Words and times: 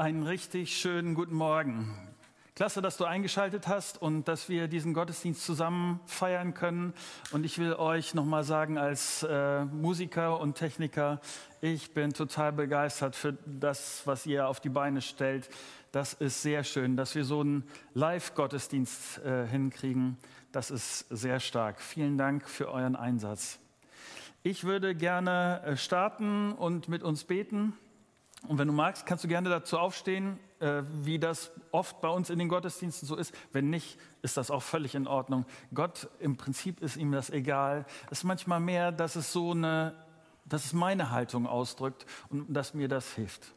Einen 0.00 0.22
richtig 0.22 0.80
schönen 0.80 1.14
guten 1.14 1.34
Morgen. 1.34 1.94
Klasse, 2.54 2.80
dass 2.80 2.96
du 2.96 3.04
eingeschaltet 3.04 3.68
hast 3.68 4.00
und 4.00 4.28
dass 4.28 4.48
wir 4.48 4.66
diesen 4.66 4.94
Gottesdienst 4.94 5.44
zusammen 5.44 6.00
feiern 6.06 6.54
können. 6.54 6.94
Und 7.32 7.44
ich 7.44 7.58
will 7.58 7.74
euch 7.74 8.14
nochmal 8.14 8.42
sagen, 8.42 8.78
als 8.78 9.24
äh, 9.24 9.66
Musiker 9.66 10.40
und 10.40 10.54
Techniker, 10.54 11.20
ich 11.60 11.92
bin 11.92 12.14
total 12.14 12.50
begeistert 12.54 13.14
für 13.14 13.34
das, 13.44 14.00
was 14.06 14.24
ihr 14.24 14.48
auf 14.48 14.58
die 14.58 14.70
Beine 14.70 15.02
stellt. 15.02 15.50
Das 15.92 16.14
ist 16.14 16.40
sehr 16.40 16.64
schön, 16.64 16.96
dass 16.96 17.14
wir 17.14 17.26
so 17.26 17.40
einen 17.40 17.64
Live-Gottesdienst 17.92 19.18
äh, 19.18 19.46
hinkriegen. 19.48 20.16
Das 20.50 20.70
ist 20.70 21.00
sehr 21.10 21.40
stark. 21.40 21.78
Vielen 21.78 22.16
Dank 22.16 22.48
für 22.48 22.70
euren 22.70 22.96
Einsatz. 22.96 23.58
Ich 24.44 24.64
würde 24.64 24.94
gerne 24.94 25.60
äh, 25.62 25.76
starten 25.76 26.52
und 26.52 26.88
mit 26.88 27.02
uns 27.02 27.24
beten. 27.24 27.74
Und 28.48 28.58
wenn 28.58 28.66
du 28.66 28.72
magst, 28.72 29.06
kannst 29.06 29.24
du 29.24 29.28
gerne 29.28 29.48
dazu 29.48 29.78
aufstehen, 29.78 30.38
äh, 30.60 30.82
wie 31.02 31.18
das 31.18 31.50
oft 31.72 32.00
bei 32.00 32.08
uns 32.08 32.30
in 32.30 32.38
den 32.38 32.48
Gottesdiensten 32.48 33.06
so 33.06 33.16
ist. 33.16 33.34
Wenn 33.52 33.70
nicht, 33.70 33.98
ist 34.22 34.36
das 34.36 34.50
auch 34.50 34.62
völlig 34.62 34.94
in 34.94 35.06
Ordnung. 35.06 35.44
Gott, 35.74 36.08
im 36.18 36.36
Prinzip 36.36 36.80
ist 36.80 36.96
ihm 36.96 37.12
das 37.12 37.30
egal. 37.30 37.86
Es 38.10 38.18
ist 38.18 38.24
manchmal 38.24 38.60
mehr, 38.60 38.92
dass 38.92 39.16
es 39.16 39.32
so 39.32 39.52
eine, 39.52 39.94
dass 40.44 40.64
es 40.64 40.72
meine 40.72 41.10
Haltung 41.10 41.46
ausdrückt 41.46 42.06
und 42.28 42.52
dass 42.52 42.74
mir 42.74 42.88
das 42.88 43.12
hilft. 43.14 43.52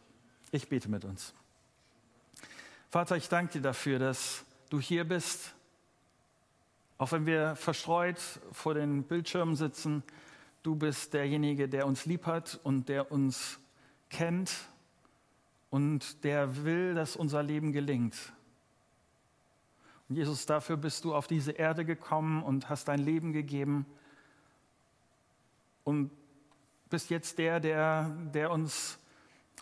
Ich 0.52 0.70
bete 0.70 0.90
mit 0.90 1.06
uns. 1.06 1.34
Vater, 2.90 3.16
ich 3.18 3.30
danke 3.30 3.54
dir 3.54 3.62
dafür, 3.62 4.00
dass 4.00 4.46
du 4.70 4.80
hier 4.80 5.04
bist. 5.06 5.56
Auch 6.98 7.12
wenn 7.12 7.26
wir 7.26 7.56
verstreut 7.56 8.20
vor 8.52 8.76
den 8.76 9.04
Bildschirmen 9.04 9.56
sitzen, 9.56 10.04
du 10.62 10.76
bist 10.76 11.14
derjenige, 11.14 11.68
der 11.68 11.88
uns 11.88 12.06
lieb 12.06 12.28
hat 12.28 12.60
und 12.64 12.88
der 12.90 13.12
uns 13.12 13.60
kennt 14.10 14.52
und 15.74 16.24
der 16.24 16.64
will, 16.66 16.94
dass 16.94 17.16
unser 17.16 17.42
Leben 17.42 17.72
gelingt. 17.72 18.16
Und 20.08 20.18
Jesus, 20.18 20.46
dafür 20.46 20.78
bist 20.78 21.04
du 21.04 21.16
auf 21.16 21.26
diese 21.26 21.54
Erde 21.54 21.84
gekommen 21.84 22.44
und 22.44 22.70
hast 22.70 22.90
dein 22.90 23.00
Leben 23.00 23.34
gegeben 23.34 23.88
und 25.84 26.12
bist 26.92 27.10
jetzt 27.10 27.40
der, 27.40 27.60
der, 27.60 28.16
der 28.36 28.52
uns 28.52 29.00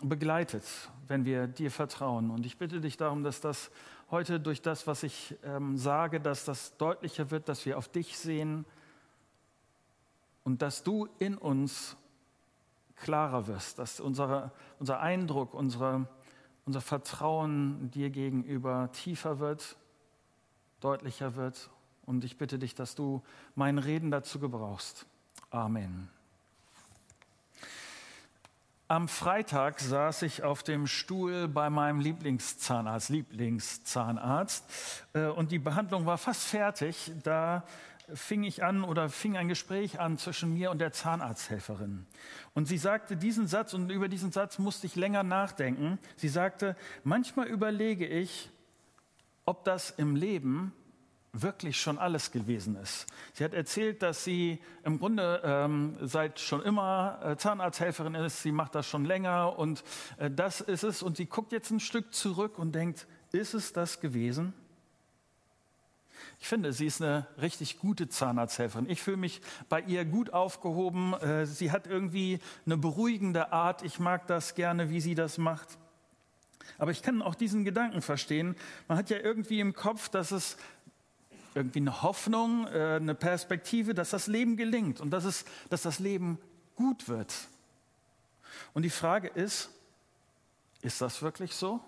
begleitet, 0.02 0.64
wenn 1.08 1.24
wir 1.24 1.46
dir 1.46 1.70
vertrauen. 1.70 2.30
Und 2.30 2.44
ich 2.44 2.58
bitte 2.58 2.82
dich 2.82 2.98
darum, 2.98 3.24
dass 3.24 3.40
das 3.40 3.70
heute 4.10 4.38
durch 4.38 4.60
das, 4.60 4.86
was 4.86 5.04
ich 5.04 5.34
ähm, 5.44 5.78
sage, 5.78 6.20
dass 6.20 6.44
das 6.44 6.76
deutlicher 6.76 7.30
wird, 7.30 7.48
dass 7.48 7.64
wir 7.64 7.78
auf 7.78 7.88
dich 7.88 8.18
sehen 8.18 8.66
und 10.44 10.60
dass 10.60 10.82
du 10.82 11.08
in 11.18 11.38
uns 11.38 11.96
klarer 13.02 13.46
wirst, 13.46 13.78
dass 13.78 14.00
unsere, 14.00 14.50
unser 14.78 15.00
Eindruck, 15.00 15.52
unsere, 15.52 16.06
unser 16.64 16.80
Vertrauen 16.80 17.90
dir 17.90 18.08
gegenüber 18.08 18.90
tiefer 18.92 19.38
wird, 19.38 19.76
deutlicher 20.80 21.36
wird. 21.36 21.68
Und 22.06 22.24
ich 22.24 22.38
bitte 22.38 22.58
dich, 22.58 22.74
dass 22.74 22.94
du 22.94 23.22
mein 23.54 23.78
Reden 23.78 24.10
dazu 24.10 24.38
gebrauchst. 24.38 25.06
Amen. 25.50 26.08
Am 28.88 29.08
Freitag 29.08 29.80
saß 29.80 30.22
ich 30.22 30.42
auf 30.42 30.62
dem 30.62 30.86
Stuhl 30.86 31.48
bei 31.48 31.70
meinem 31.70 32.00
Lieblingszahnarzt, 32.00 33.08
Lieblingszahnarzt, 33.08 34.64
äh, 35.14 35.26
und 35.28 35.50
die 35.50 35.58
Behandlung 35.58 36.04
war 36.04 36.18
fast 36.18 36.44
fertig. 36.44 37.10
Da 37.22 37.64
fing 38.14 38.44
ich 38.44 38.64
an 38.64 38.84
oder 38.84 39.08
fing 39.08 39.36
ein 39.36 39.48
Gespräch 39.48 40.00
an 40.00 40.18
zwischen 40.18 40.54
mir 40.54 40.70
und 40.70 40.78
der 40.78 40.92
Zahnarzthelferin. 40.92 42.06
Und 42.54 42.66
sie 42.66 42.78
sagte 42.78 43.16
diesen 43.16 43.46
Satz, 43.46 43.74
und 43.74 43.90
über 43.90 44.08
diesen 44.08 44.32
Satz 44.32 44.58
musste 44.58 44.86
ich 44.86 44.96
länger 44.96 45.22
nachdenken. 45.22 45.98
Sie 46.16 46.28
sagte, 46.28 46.76
manchmal 47.04 47.46
überlege 47.46 48.06
ich, 48.06 48.50
ob 49.44 49.64
das 49.64 49.90
im 49.90 50.16
Leben 50.16 50.72
wirklich 51.32 51.80
schon 51.80 51.98
alles 51.98 52.30
gewesen 52.30 52.76
ist. 52.76 53.06
Sie 53.32 53.42
hat 53.42 53.54
erzählt, 53.54 54.02
dass 54.02 54.22
sie 54.22 54.58
im 54.84 54.98
Grunde 54.98 55.40
ähm, 55.44 55.96
seit 56.02 56.38
schon 56.40 56.62
immer 56.62 57.20
äh, 57.24 57.36
Zahnarzthelferin 57.36 58.14
ist. 58.16 58.42
Sie 58.42 58.52
macht 58.52 58.74
das 58.74 58.86
schon 58.86 59.06
länger 59.06 59.58
und 59.58 59.82
äh, 60.18 60.30
das 60.30 60.60
ist 60.60 60.84
es. 60.84 61.02
Und 61.02 61.16
sie 61.16 61.26
guckt 61.26 61.52
jetzt 61.52 61.70
ein 61.70 61.80
Stück 61.80 62.12
zurück 62.12 62.58
und 62.58 62.74
denkt, 62.74 63.06
ist 63.32 63.54
es 63.54 63.72
das 63.72 64.00
gewesen? 64.00 64.52
Ich 66.42 66.48
finde, 66.48 66.72
sie 66.72 66.86
ist 66.86 67.00
eine 67.00 67.28
richtig 67.40 67.78
gute 67.78 68.08
Zahnarzthelferin. 68.08 68.90
Ich 68.90 69.00
fühle 69.00 69.16
mich 69.16 69.40
bei 69.68 69.80
ihr 69.80 70.04
gut 70.04 70.32
aufgehoben. 70.32 71.14
Äh, 71.14 71.46
sie 71.46 71.70
hat 71.70 71.86
irgendwie 71.86 72.40
eine 72.66 72.76
beruhigende 72.76 73.52
Art. 73.52 73.82
Ich 73.82 74.00
mag 74.00 74.26
das 74.26 74.56
gerne, 74.56 74.90
wie 74.90 75.00
sie 75.00 75.14
das 75.14 75.38
macht. 75.38 75.78
Aber 76.78 76.90
ich 76.90 77.00
kann 77.00 77.22
auch 77.22 77.36
diesen 77.36 77.64
Gedanken 77.64 78.02
verstehen. 78.02 78.56
Man 78.88 78.98
hat 78.98 79.08
ja 79.08 79.18
irgendwie 79.18 79.60
im 79.60 79.72
Kopf, 79.72 80.08
dass 80.08 80.32
es 80.32 80.56
irgendwie 81.54 81.78
eine 81.78 82.02
Hoffnung, 82.02 82.66
äh, 82.66 82.96
eine 82.96 83.14
Perspektive, 83.14 83.94
dass 83.94 84.10
das 84.10 84.26
Leben 84.26 84.56
gelingt 84.56 85.00
und 85.00 85.10
dass, 85.10 85.22
es, 85.22 85.44
dass 85.70 85.82
das 85.82 86.00
Leben 86.00 86.40
gut 86.74 87.06
wird. 87.06 87.32
Und 88.74 88.82
die 88.82 88.90
Frage 88.90 89.28
ist, 89.28 89.70
ist 90.80 91.00
das 91.00 91.22
wirklich 91.22 91.54
so? 91.54 91.78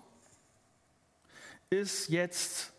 Ist 1.69 2.07
jetzt 2.07 2.71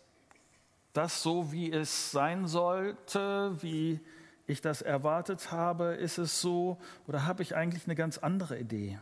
das 0.97 1.21
so, 1.21 1.51
wie 1.51 1.71
es 1.71 2.11
sein 2.11 2.47
sollte, 2.47 3.55
wie 3.61 3.99
ich 4.47 4.61
das 4.61 4.81
erwartet 4.81 5.51
habe? 5.51 5.93
Ist 5.93 6.17
es 6.17 6.41
so 6.41 6.77
oder 7.05 7.27
habe 7.27 7.43
ich 7.43 7.55
eigentlich 7.55 7.85
eine 7.85 7.95
ganz 7.95 8.17
andere 8.17 8.57
Idee? 8.57 8.97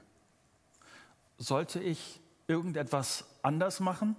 Sollte 1.38 1.80
ich 1.80 2.20
irgendetwas 2.48 3.26
anders 3.44 3.80
machen? 3.80 4.18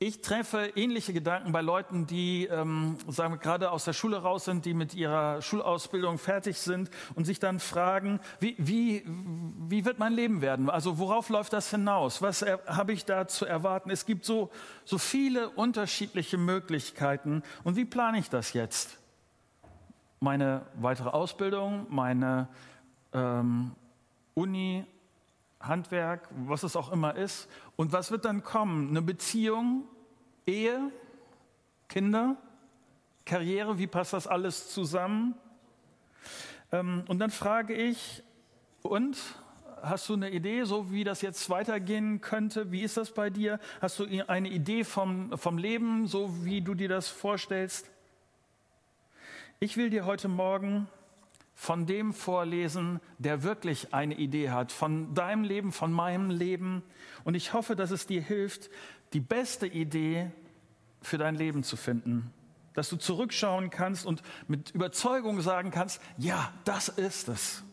Ich 0.00 0.20
treffe 0.20 0.74
ähnliche 0.76 1.12
Gedanken 1.12 1.50
bei 1.50 1.60
Leuten, 1.60 2.06
die, 2.06 2.46
ähm, 2.46 2.98
sagen 3.08 3.34
wir, 3.34 3.38
gerade 3.38 3.72
aus 3.72 3.84
der 3.84 3.92
Schule 3.92 4.18
raus 4.18 4.44
sind, 4.44 4.64
die 4.64 4.72
mit 4.72 4.94
ihrer 4.94 5.42
Schulausbildung 5.42 6.18
fertig 6.18 6.56
sind 6.58 6.88
und 7.16 7.24
sich 7.24 7.40
dann 7.40 7.58
fragen, 7.58 8.20
wie, 8.38 8.54
wie, 8.58 9.02
wie 9.68 9.84
wird 9.84 9.98
mein 9.98 10.12
Leben 10.12 10.40
werden? 10.40 10.70
Also 10.70 10.98
worauf 10.98 11.30
läuft 11.30 11.52
das 11.52 11.70
hinaus? 11.70 12.22
Was 12.22 12.42
habe 12.42 12.92
ich 12.92 13.06
da 13.06 13.26
zu 13.26 13.44
erwarten? 13.44 13.90
Es 13.90 14.06
gibt 14.06 14.24
so, 14.24 14.50
so 14.84 14.98
viele 14.98 15.50
unterschiedliche 15.50 16.38
Möglichkeiten. 16.38 17.42
Und 17.64 17.74
wie 17.74 17.84
plane 17.84 18.20
ich 18.20 18.30
das 18.30 18.52
jetzt? 18.52 18.98
Meine 20.20 20.62
weitere 20.74 21.08
Ausbildung, 21.08 21.86
meine 21.90 22.48
ähm, 23.12 23.72
Uni, 24.34 24.86
Handwerk, 25.60 26.28
was 26.46 26.62
es 26.62 26.76
auch 26.76 26.92
immer 26.92 27.16
ist. 27.16 27.48
Und 27.76 27.92
was 27.92 28.10
wird 28.10 28.24
dann 28.24 28.42
kommen? 28.42 28.90
Eine 28.90 29.02
Beziehung, 29.02 29.84
Ehe, 30.46 30.90
Kinder, 31.88 32.36
Karriere, 33.24 33.78
wie 33.78 33.86
passt 33.86 34.12
das 34.12 34.26
alles 34.26 34.70
zusammen? 34.70 35.34
Ähm, 36.72 37.04
und 37.08 37.18
dann 37.18 37.30
frage 37.30 37.74
ich, 37.74 38.22
und 38.82 39.18
hast 39.82 40.08
du 40.08 40.14
eine 40.14 40.30
Idee, 40.30 40.64
so 40.64 40.90
wie 40.90 41.04
das 41.04 41.22
jetzt 41.22 41.50
weitergehen 41.50 42.20
könnte? 42.20 42.72
Wie 42.72 42.82
ist 42.82 42.96
das 42.96 43.10
bei 43.10 43.30
dir? 43.30 43.58
Hast 43.80 43.98
du 43.98 44.06
eine 44.26 44.48
Idee 44.48 44.84
vom, 44.84 45.36
vom 45.36 45.58
Leben, 45.58 46.06
so 46.06 46.44
wie 46.44 46.60
du 46.60 46.74
dir 46.74 46.88
das 46.88 47.08
vorstellst? 47.08 47.90
Ich 49.60 49.76
will 49.76 49.90
dir 49.90 50.04
heute 50.04 50.28
Morgen 50.28 50.88
von 51.58 51.86
dem 51.86 52.12
vorlesen, 52.12 53.00
der 53.18 53.42
wirklich 53.42 53.92
eine 53.92 54.14
Idee 54.14 54.50
hat, 54.50 54.70
von 54.70 55.12
deinem 55.14 55.42
Leben, 55.42 55.72
von 55.72 55.92
meinem 55.92 56.30
Leben. 56.30 56.84
Und 57.24 57.34
ich 57.34 57.52
hoffe, 57.52 57.74
dass 57.74 57.90
es 57.90 58.06
dir 58.06 58.22
hilft, 58.22 58.70
die 59.12 59.18
beste 59.18 59.66
Idee 59.66 60.30
für 61.02 61.18
dein 61.18 61.34
Leben 61.34 61.64
zu 61.64 61.74
finden. 61.76 62.32
Dass 62.74 62.88
du 62.88 62.96
zurückschauen 62.96 63.70
kannst 63.70 64.06
und 64.06 64.22
mit 64.46 64.70
Überzeugung 64.70 65.40
sagen 65.40 65.72
kannst, 65.72 66.00
ja, 66.16 66.52
das 66.64 66.88
ist 66.90 67.28
es. 67.28 67.64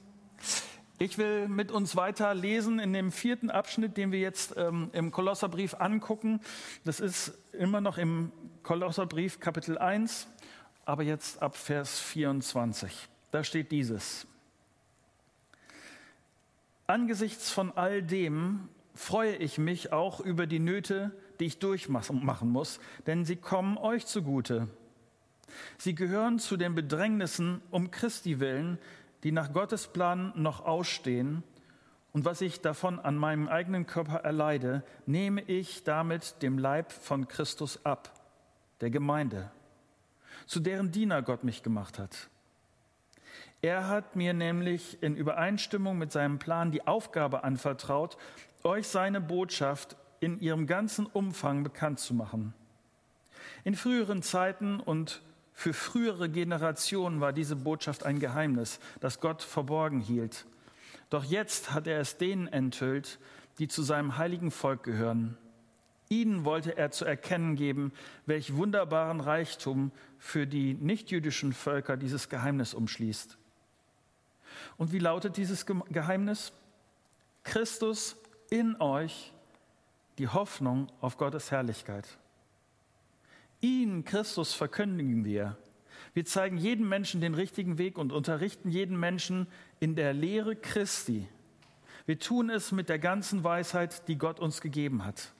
Ich 0.97 1.19
will 1.19 1.47
mit 1.47 1.71
uns 1.71 1.95
weiter 1.95 2.33
lesen 2.33 2.79
in 2.79 2.91
dem 2.91 3.11
vierten 3.11 3.51
Abschnitt, 3.51 3.97
den 3.97 4.11
wir 4.11 4.19
jetzt 4.19 4.55
ähm, 4.57 4.89
im 4.93 5.11
Kolosserbrief 5.11 5.75
angucken. 5.75 6.41
Das 6.85 6.99
ist 6.99 7.37
immer 7.53 7.81
noch 7.81 7.99
im 7.99 8.31
Kolosserbrief 8.63 9.39
Kapitel 9.39 9.77
1, 9.77 10.27
aber 10.85 11.03
jetzt 11.03 11.39
ab 11.39 11.55
Vers 11.55 11.99
24 11.99 13.09
da 13.35 13.43
steht 13.43 13.73
dieses. 13.73 14.25
Angesichts 16.87 17.51
von 17.51 17.73
all 17.75 18.01
dem 18.01 18.69
freue 18.93 19.35
ich 19.35 19.57
mich 19.57 19.91
auch 19.91 20.21
über 20.21 20.47
die 20.47 20.59
Nöte, 20.59 21.11
die 21.41 21.47
ich 21.47 21.59
durchmachen 21.59 22.49
muss, 22.49 22.79
denn 23.07 23.25
sie 23.25 23.35
kommen 23.35 23.77
euch 23.77 24.05
zugute. 24.05 24.69
Sie 25.77 25.95
gehören 25.95 26.39
zu 26.39 26.55
den 26.55 26.75
Bedrängnissen 26.75 27.61
um 27.71 27.91
Christi 27.91 28.39
willen, 28.39 28.77
die 29.23 29.33
nach 29.33 29.51
Gottes 29.51 29.87
Plan 29.87 30.31
noch 30.37 30.63
ausstehen. 30.65 31.43
Und 32.13 32.23
was 32.23 32.39
ich 32.39 32.61
davon 32.61 33.01
an 33.01 33.17
meinem 33.17 33.49
eigenen 33.49 33.85
Körper 33.85 34.19
erleide, 34.19 34.81
nehme 35.05 35.41
ich 35.41 35.83
damit 35.83 36.41
dem 36.41 36.57
Leib 36.57 36.93
von 36.93 37.27
Christus 37.27 37.83
ab, 37.85 38.13
der 38.79 38.91
Gemeinde, 38.91 39.51
zu 40.45 40.61
deren 40.61 40.93
Diener 40.93 41.21
Gott 41.21 41.43
mich 41.43 41.63
gemacht 41.63 41.99
hat. 41.99 42.29
Er 43.65 43.87
hat 43.87 44.15
mir 44.15 44.35
nämlich 44.35 45.01
in 45.01 45.15
Übereinstimmung 45.15 45.97
mit 45.97 46.11
seinem 46.11 46.37
Plan 46.37 46.69
die 46.69 46.85
Aufgabe 46.85 47.43
anvertraut, 47.43 48.15
euch 48.63 48.87
seine 48.87 49.19
Botschaft 49.19 49.97
in 50.19 50.39
ihrem 50.39 50.67
ganzen 50.67 51.07
Umfang 51.07 51.63
bekannt 51.63 51.99
zu 51.99 52.13
machen. 52.13 52.53
In 53.63 53.73
früheren 53.73 54.21
Zeiten 54.21 54.79
und 54.79 55.23
für 55.51 55.73
frühere 55.73 56.29
Generationen 56.29 57.21
war 57.21 57.33
diese 57.33 57.55
Botschaft 57.55 58.05
ein 58.05 58.19
Geheimnis, 58.19 58.79
das 58.99 59.19
Gott 59.19 59.41
verborgen 59.41 59.99
hielt. 59.99 60.45
Doch 61.09 61.23
jetzt 61.23 61.73
hat 61.73 61.87
er 61.87 61.99
es 61.99 62.17
denen 62.17 62.47
enthüllt, 62.47 63.17
die 63.57 63.67
zu 63.67 63.81
seinem 63.81 64.17
heiligen 64.19 64.51
Volk 64.51 64.83
gehören. 64.83 65.39
Ihnen 66.07 66.45
wollte 66.45 66.77
er 66.77 66.91
zu 66.91 67.03
erkennen 67.03 67.55
geben, 67.55 67.93
welch 68.27 68.55
wunderbaren 68.55 69.21
Reichtum 69.21 69.91
für 70.19 70.45
die 70.45 70.75
nichtjüdischen 70.75 71.51
Völker 71.51 71.97
dieses 71.97 72.29
Geheimnis 72.29 72.75
umschließt. 72.75 73.39
Und 74.77 74.91
wie 74.91 74.99
lautet 74.99 75.37
dieses 75.37 75.65
Geheimnis? 75.65 76.51
Christus 77.43 78.17
in 78.49 78.79
euch, 78.81 79.33
die 80.17 80.27
Hoffnung 80.27 80.87
auf 81.01 81.17
Gottes 81.17 81.51
Herrlichkeit. 81.51 82.17
Ihn, 83.61 84.03
Christus, 84.03 84.53
verkündigen 84.53 85.25
wir. 85.25 85.57
Wir 86.13 86.25
zeigen 86.25 86.57
jedem 86.57 86.89
Menschen 86.89 87.21
den 87.21 87.33
richtigen 87.33 87.77
Weg 87.77 87.97
und 87.97 88.11
unterrichten 88.11 88.69
jeden 88.69 88.99
Menschen 88.99 89.47
in 89.79 89.95
der 89.95 90.13
Lehre 90.13 90.55
Christi. 90.55 91.27
Wir 92.05 92.19
tun 92.19 92.49
es 92.49 92.71
mit 92.71 92.89
der 92.89 92.99
ganzen 92.99 93.43
Weisheit, 93.43 94.07
die 94.07 94.17
Gott 94.17 94.39
uns 94.39 94.61
gegeben 94.61 95.05
hat. 95.05 95.33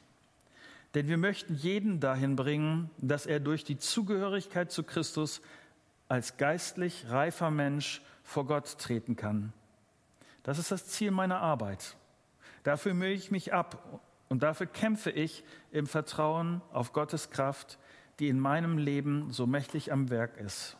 Denn 0.95 1.07
wir 1.07 1.17
möchten 1.17 1.55
jeden 1.55 1.99
dahin 1.99 2.35
bringen, 2.35 2.89
dass 2.97 3.25
er 3.25 3.39
durch 3.39 3.63
die 3.63 3.77
Zugehörigkeit 3.77 4.71
zu 4.71 4.83
Christus 4.83 5.41
als 6.07 6.37
geistlich 6.37 7.09
reifer 7.09 7.51
Mensch 7.51 8.01
vor 8.25 8.45
Gott 8.45 8.77
treten 8.79 9.15
kann. 9.15 9.53
Das 10.43 10.59
ist 10.59 10.71
das 10.71 10.87
Ziel 10.87 11.11
meiner 11.11 11.39
Arbeit. 11.39 11.95
Dafür 12.63 12.93
mühe 12.93 13.13
ich 13.13 13.31
mich 13.31 13.53
ab 13.53 14.01
und 14.27 14.43
dafür 14.43 14.67
kämpfe 14.67 15.11
ich 15.11 15.45
im 15.71 15.87
Vertrauen 15.87 16.61
auf 16.73 16.91
Gottes 16.91 17.29
Kraft, 17.29 17.77
die 18.19 18.27
in 18.27 18.39
meinem 18.39 18.77
Leben 18.77 19.31
so 19.31 19.45
mächtig 19.45 19.91
am 19.91 20.09
Werk 20.09 20.37
ist. 20.37 20.77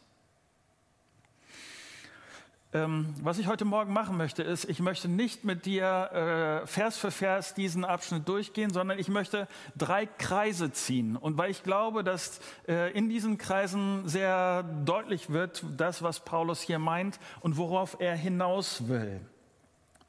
Ähm, 2.75 3.13
was 3.22 3.39
ich 3.39 3.48
heute 3.48 3.63
Morgen 3.63 3.94
machen 3.94 4.18
möchte, 4.18 4.44
ist, 4.44 4.66
ich 4.66 4.81
möchte 4.81 5.07
nicht 5.07 5.45
mit 5.45 5.66
dir 5.66 6.62
äh, 6.63 6.68
Vers 6.68 6.98
für 6.98 7.10
Vers 7.10 7.54
diesen 7.54 7.86
Abschnitt 7.86 8.27
durchgehen, 8.27 8.69
sondern 8.69 9.00
ich 9.00 9.07
möchte 9.07 9.48
drei 9.77 10.06
Kreise 10.06 10.74
ziehen. 10.74 11.16
Und 11.16 11.38
weil 11.38 11.51
ich 11.51 11.63
glaube, 11.63 12.04
dass 12.04 12.42
äh, 12.68 12.92
in 12.92 13.07
diesen 13.07 13.38
Kreisen 13.38 14.06
sehr 14.10 14.63
deutlich 14.83 15.30
wird, 15.30 15.63
das, 15.77 16.04
was 16.04 16.19
Paulus 16.19 16.60
hier 16.60 16.77
meint 16.77 17.18
und 17.39 17.56
worauf 17.56 17.95
er 18.01 18.13
hinaus 18.13 18.89
will. 18.89 19.21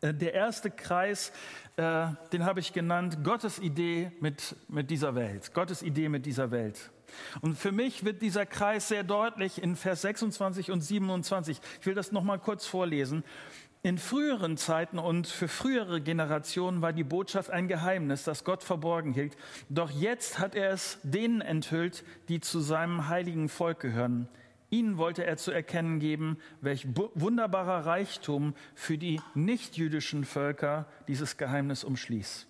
Äh, 0.00 0.12
der 0.12 0.34
erste 0.34 0.68
Kreis, 0.72 1.30
äh, 1.76 2.08
den 2.32 2.44
habe 2.44 2.58
ich 2.58 2.72
genannt, 2.72 3.18
Gottes 3.22 3.60
Idee 3.60 4.10
mit, 4.18 4.56
mit 4.66 4.90
dieser 4.90 5.14
Welt. 5.14 5.54
Gottes 5.54 5.82
Idee 5.82 6.08
mit 6.08 6.26
dieser 6.26 6.50
Welt. 6.50 6.90
Und 7.40 7.58
für 7.58 7.72
mich 7.72 8.04
wird 8.04 8.22
dieser 8.22 8.46
Kreis 8.46 8.88
sehr 8.88 9.04
deutlich 9.04 9.62
in 9.62 9.76
Vers 9.76 10.02
26 10.02 10.70
und 10.70 10.80
27. 10.80 11.60
Ich 11.80 11.86
will 11.86 11.94
das 11.94 12.12
nochmal 12.12 12.38
kurz 12.38 12.66
vorlesen. 12.66 13.24
In 13.82 13.98
früheren 13.98 14.56
Zeiten 14.56 14.98
und 14.98 15.28
für 15.28 15.46
frühere 15.46 16.00
Generationen 16.00 16.82
war 16.82 16.92
die 16.92 17.04
Botschaft 17.04 17.50
ein 17.50 17.68
Geheimnis, 17.68 18.24
das 18.24 18.42
Gott 18.42 18.64
verborgen 18.64 19.12
hielt. 19.12 19.36
Doch 19.68 19.92
jetzt 19.92 20.40
hat 20.40 20.56
er 20.56 20.70
es 20.70 20.98
denen 21.04 21.40
enthüllt, 21.40 22.02
die 22.28 22.40
zu 22.40 22.58
seinem 22.58 23.06
heiligen 23.06 23.48
Volk 23.48 23.78
gehören. 23.78 24.28
Ihnen 24.70 24.98
wollte 24.98 25.24
er 25.24 25.36
zu 25.36 25.52
erkennen 25.52 26.00
geben, 26.00 26.38
welch 26.60 26.86
wunderbarer 27.14 27.86
Reichtum 27.86 28.54
für 28.74 28.98
die 28.98 29.20
nichtjüdischen 29.34 30.24
Völker 30.24 30.86
dieses 31.06 31.36
Geheimnis 31.36 31.84
umschließt. 31.84 32.48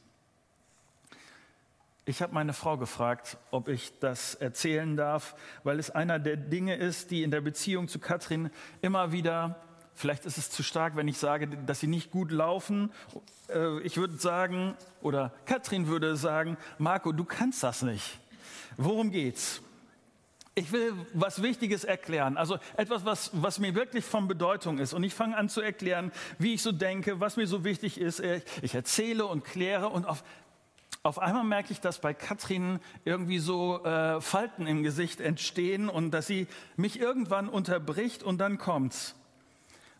Ich 2.09 2.23
habe 2.23 2.33
meine 2.33 2.53
Frau 2.53 2.77
gefragt, 2.77 3.37
ob 3.51 3.67
ich 3.67 3.99
das 3.99 4.37
erzählen 4.37 4.97
darf, 4.97 5.35
weil 5.65 5.81
es 5.81 5.91
einer 5.91 6.21
der 6.21 6.37
Dinge 6.37 6.77
ist, 6.77 7.11
die 7.11 7.25
in 7.25 7.33
der 7.33 7.41
Beziehung 7.41 7.89
zu 7.89 7.99
Katrin 7.99 8.51
immer 8.81 9.11
wieder, 9.11 9.57
vielleicht 9.93 10.25
ist 10.25 10.39
es 10.39 10.49
zu 10.49 10.63
stark, 10.63 10.95
wenn 10.95 11.09
ich 11.09 11.19
sage, 11.19 11.49
dass 11.49 11.81
sie 11.81 11.89
nicht 11.89 12.13
gut 12.13 12.31
laufen. 12.31 12.93
Äh, 13.49 13.81
ich 13.81 13.97
würde 13.97 14.19
sagen, 14.19 14.77
oder 15.03 15.33
Katrin 15.47 15.89
würde 15.89 16.17
sagen, 16.17 16.57
Marco, 16.79 17.11
du 17.11 17.25
kannst 17.25 17.65
das 17.65 17.83
nicht. 17.83 18.21
Worum 18.77 19.11
geht's? 19.11 19.61
Ich 20.55 20.71
will 20.71 20.93
was 21.13 21.43
Wichtiges 21.43 21.83
erklären, 21.83 22.37
also 22.39 22.59
etwas, 22.77 23.05
was, 23.05 23.31
was 23.35 23.59
mir 23.59 23.75
wirklich 23.75 24.05
von 24.05 24.29
Bedeutung 24.29 24.79
ist. 24.79 24.95
Und 24.95 25.03
ich 25.03 25.13
fange 25.13 25.37
an 25.37 25.49
zu 25.49 25.61
erklären, 25.61 26.13
wie 26.39 26.55
ich 26.55 26.63
so 26.63 26.71
denke, 26.71 27.19
was 27.19 27.37
mir 27.37 27.49
so 27.49 27.65
wichtig 27.65 27.99
ist. 27.99 28.23
Ich 28.63 28.75
erzähle 28.75 29.27
und 29.27 29.45
kläre 29.45 29.89
und 29.89 30.07
auf 30.07 30.23
auf 31.07 31.21
einmal 31.21 31.45
merke 31.45 31.73
ich, 31.73 31.81
dass 31.81 32.01
bei 32.01 32.13
Katrin 32.13 32.81
irgendwie 33.05 33.39
so 33.39 33.85
äh, 33.85 34.21
Falten 34.21 34.67
im 34.67 34.83
Gesicht 34.83 35.21
entstehen 35.21 35.89
und 35.89 36.11
dass 36.11 36.27
sie 36.27 36.49
mich 36.77 36.99
irgendwann 36.99 37.49
unterbricht 37.49 38.23
und 38.25 38.39
dann 38.39 38.59
kommt's. 38.59 39.15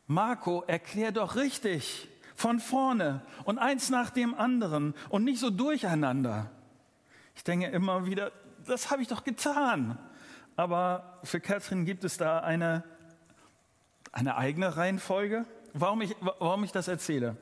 Marco, 0.09 0.65
erklär 0.67 1.13
doch 1.13 1.37
richtig, 1.37 2.09
von 2.35 2.59
vorne 2.59 3.23
und 3.45 3.59
eins 3.59 3.89
nach 3.89 4.11
dem 4.11 4.35
anderen 4.35 4.95
und 5.09 5.25
nicht 5.25 5.39
so 5.39 5.51
durcheinander. 5.51 6.51
Ich 7.37 7.45
denke 7.45 7.67
immer 7.67 8.07
wieder, 8.07 8.33
das 8.67 8.91
habe 8.91 9.01
ich 9.01 9.09
doch 9.09 9.23
getan. 9.23 9.99
Aber 10.57 11.21
für 11.23 11.41
Katrin 11.41 11.85
gibt 11.85 12.03
es 12.03 12.17
da 12.17 12.41
eine, 12.41 12.83
eine 14.11 14.37
eigene 14.37 14.77
Reihenfolge, 14.77 15.45
warum 15.73 16.01
ich, 16.01 16.17
warum 16.21 16.65
ich 16.65 16.73
das 16.73 16.89
erzähle. 16.89 17.37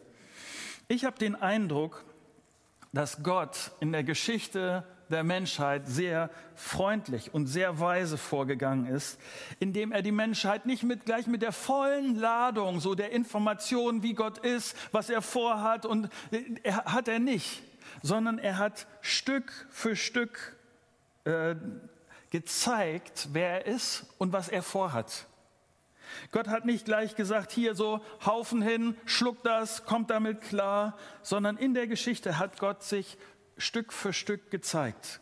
Ich 0.89 1.05
habe 1.05 1.19
den 1.19 1.35
Eindruck, 1.35 2.05
dass 2.95 3.23
Gott 3.23 3.73
in 3.81 3.93
der 3.93 4.05
Geschichte 4.05 4.85
der 5.11 5.25
Menschheit 5.25 5.87
sehr 5.87 6.31
freundlich 6.55 7.35
und 7.35 7.47
sehr 7.47 7.81
weise 7.81 8.17
vorgegangen 8.17 8.87
ist, 8.87 9.19
indem 9.59 9.93
er 9.93 10.01
die 10.01 10.13
Menschheit 10.13 10.65
nicht 10.65 10.83
mit, 10.83 11.05
gleich 11.05 11.27
mit 11.27 11.43
der 11.43 11.53
vollen 11.53 12.17
Ladung 12.17 12.81
so 12.81 12.95
der 12.95 13.11
Informationen, 13.11 14.03
wie 14.03 14.15
Gott 14.15 14.39
ist, 14.39 14.77
was 14.93 15.11
er 15.11 15.23
vorhat 15.23 15.85
und 15.85 16.09
er 16.63 16.85
hat 16.85 17.09
er 17.09 17.19
nicht, 17.19 17.63
sondern 18.03 18.39
er 18.39 18.59
hat 18.59 18.87
Stück 19.01 19.67
für 19.71 19.97
Stück 19.97 20.57
äh, 21.25 21.57
gezeigt, 22.31 23.29
wer 23.33 23.67
er 23.67 23.75
ist 23.75 24.07
und 24.19 24.33
was 24.33 24.49
er 24.49 24.63
vorhat. 24.63 25.27
Gott 26.31 26.49
hat 26.49 26.65
nicht 26.65 26.85
gleich 26.85 27.17
gesagt, 27.17 27.53
hier 27.53 27.75
so 27.75 28.01
Haufen 28.25 28.63
hin, 28.63 28.97
schluck 29.07 29.43
das, 29.43 29.85
kommt 29.85 30.11
damit 30.11 30.41
klar, 30.41 30.97
sondern 31.23 31.57
in 31.57 31.75
der 31.75 31.87
Geschichte 31.87 32.39
hat 32.39 32.59
Gott 32.59 32.83
sich 32.83 33.19
Stück 33.57 33.93
für 33.93 34.13
Stück 34.13 34.51
gezeigt. 34.51 35.21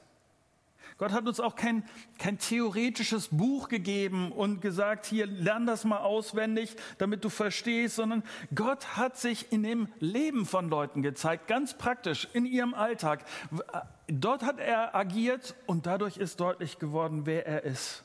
Gott 0.98 1.10
hat 1.10 1.26
uns 1.26 1.40
auch 1.40 1.56
kein, 1.56 1.84
kein 2.18 2.38
theoretisches 2.38 3.28
Buch 3.28 3.68
gegeben 3.68 4.30
und 4.30 4.60
gesagt, 4.60 5.04
hier 5.06 5.26
lern 5.26 5.66
das 5.66 5.84
mal 5.84 5.98
auswendig, 5.98 6.76
damit 6.98 7.24
du 7.24 7.28
verstehst, 7.28 7.96
sondern 7.96 8.22
Gott 8.54 8.96
hat 8.96 9.18
sich 9.18 9.50
in 9.50 9.64
dem 9.64 9.88
Leben 9.98 10.46
von 10.46 10.68
Leuten 10.68 11.02
gezeigt, 11.02 11.48
ganz 11.48 11.76
praktisch, 11.76 12.28
in 12.34 12.46
ihrem 12.46 12.72
Alltag. 12.72 13.24
Dort 14.06 14.44
hat 14.44 14.60
er 14.60 14.94
agiert 14.94 15.56
und 15.66 15.86
dadurch 15.86 16.18
ist 16.18 16.38
deutlich 16.38 16.78
geworden, 16.78 17.26
wer 17.26 17.46
er 17.46 17.64
ist. 17.64 18.04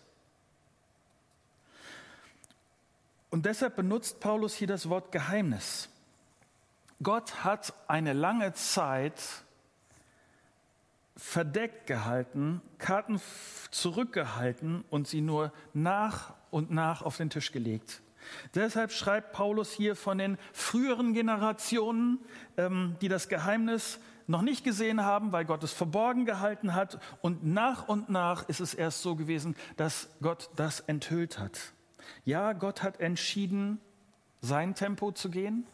Und 3.29 3.46
deshalb 3.46 3.75
benutzt 3.75 4.19
Paulus 4.19 4.55
hier 4.55 4.67
das 4.67 4.89
Wort 4.89 5.12
Geheimnis. 5.12 5.89
Gott 7.03 7.43
hat 7.43 7.74
eine 7.88 8.13
lange 8.13 8.53
Zeit 8.53 9.22
verdeckt 11.15 11.88
gehalten, 11.88 12.62
Karten 12.77 13.19
zurückgehalten 13.72 14.84
und 14.89 15.07
sie 15.07 15.22
nur 15.22 15.51
nach 15.74 16.34
und 16.51 16.72
nach 16.72 17.01
auf 17.01 17.17
den 17.17 17.29
Tisch 17.29 17.51
gelegt. 17.51 18.01
Deshalb 18.55 18.91
schreibt 18.91 19.34
Paulus 19.34 19.72
hier 19.72 19.96
von 19.96 20.17
den 20.17 20.38
früheren 20.53 21.13
Generationen, 21.13 22.19
ähm, 22.57 22.96
die 23.01 23.07
das 23.07 23.29
Geheimnis 23.29 24.00
noch 24.27 24.41
nicht 24.41 24.63
gesehen 24.63 25.03
haben, 25.03 25.31
weil 25.31 25.46
Gott 25.46 25.63
es 25.63 25.72
verborgen 25.72 26.25
gehalten 26.25 26.74
hat. 26.74 27.00
Und 27.22 27.46
nach 27.46 27.88
und 27.88 28.10
nach 28.10 28.48
ist 28.50 28.60
es 28.60 28.74
erst 28.74 29.01
so 29.01 29.15
gewesen, 29.15 29.55
dass 29.77 30.10
Gott 30.22 30.50
das 30.55 30.81
enthüllt 30.81 31.39
hat. 31.39 31.74
Ja, 32.25 32.53
Gott 32.53 32.83
hat 32.83 32.99
entschieden, 32.99 33.79
sein 34.41 34.75
Tempo 34.75 35.11
zu 35.11 35.29
gehen. 35.29 35.65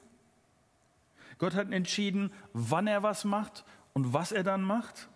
Gott 1.37 1.55
hat 1.55 1.71
entschieden, 1.71 2.31
wann 2.53 2.87
er 2.87 3.03
was 3.03 3.25
macht 3.25 3.65
und 3.93 4.13
was 4.13 4.31
er 4.31 4.43
dann 4.43 4.63
macht. 4.63 5.09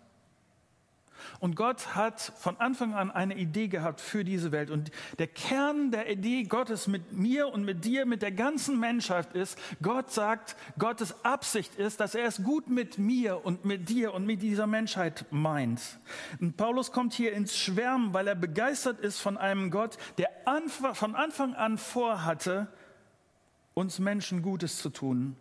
Und 1.40 1.56
Gott 1.56 1.94
hat 1.94 2.20
von 2.20 2.56
Anfang 2.58 2.94
an 2.94 3.10
eine 3.10 3.36
Idee 3.36 3.68
gehabt 3.68 4.00
für 4.00 4.24
diese 4.24 4.52
Welt. 4.52 4.70
Und 4.70 4.90
der 5.18 5.26
Kern 5.26 5.90
der 5.90 6.10
Idee 6.10 6.44
Gottes 6.44 6.86
mit 6.86 7.12
mir 7.12 7.48
und 7.48 7.64
mit 7.64 7.84
dir, 7.84 8.06
mit 8.06 8.22
der 8.22 8.32
ganzen 8.32 8.78
Menschheit 8.78 9.34
ist, 9.34 9.58
Gott 9.82 10.10
sagt, 10.10 10.56
Gottes 10.78 11.24
Absicht 11.24 11.74
ist, 11.76 12.00
dass 12.00 12.14
er 12.14 12.26
es 12.26 12.42
gut 12.42 12.68
mit 12.68 12.98
mir 12.98 13.44
und 13.44 13.64
mit 13.64 13.88
dir 13.88 14.14
und 14.14 14.26
mit 14.26 14.42
dieser 14.42 14.66
Menschheit 14.66 15.26
meint. 15.30 15.80
Und 16.40 16.56
Paulus 16.56 16.92
kommt 16.92 17.14
hier 17.14 17.32
ins 17.32 17.56
Schwärmen, 17.56 18.12
weil 18.14 18.28
er 18.28 18.34
begeistert 18.34 19.00
ist 19.00 19.18
von 19.20 19.36
einem 19.36 19.70
Gott, 19.70 19.96
der 20.18 20.30
von 20.94 21.14
Anfang 21.14 21.54
an 21.54 21.78
vorhatte, 21.78 22.68
uns 23.74 23.98
Menschen 23.98 24.42
Gutes 24.42 24.78
zu 24.78 24.90
tun. 24.90 25.36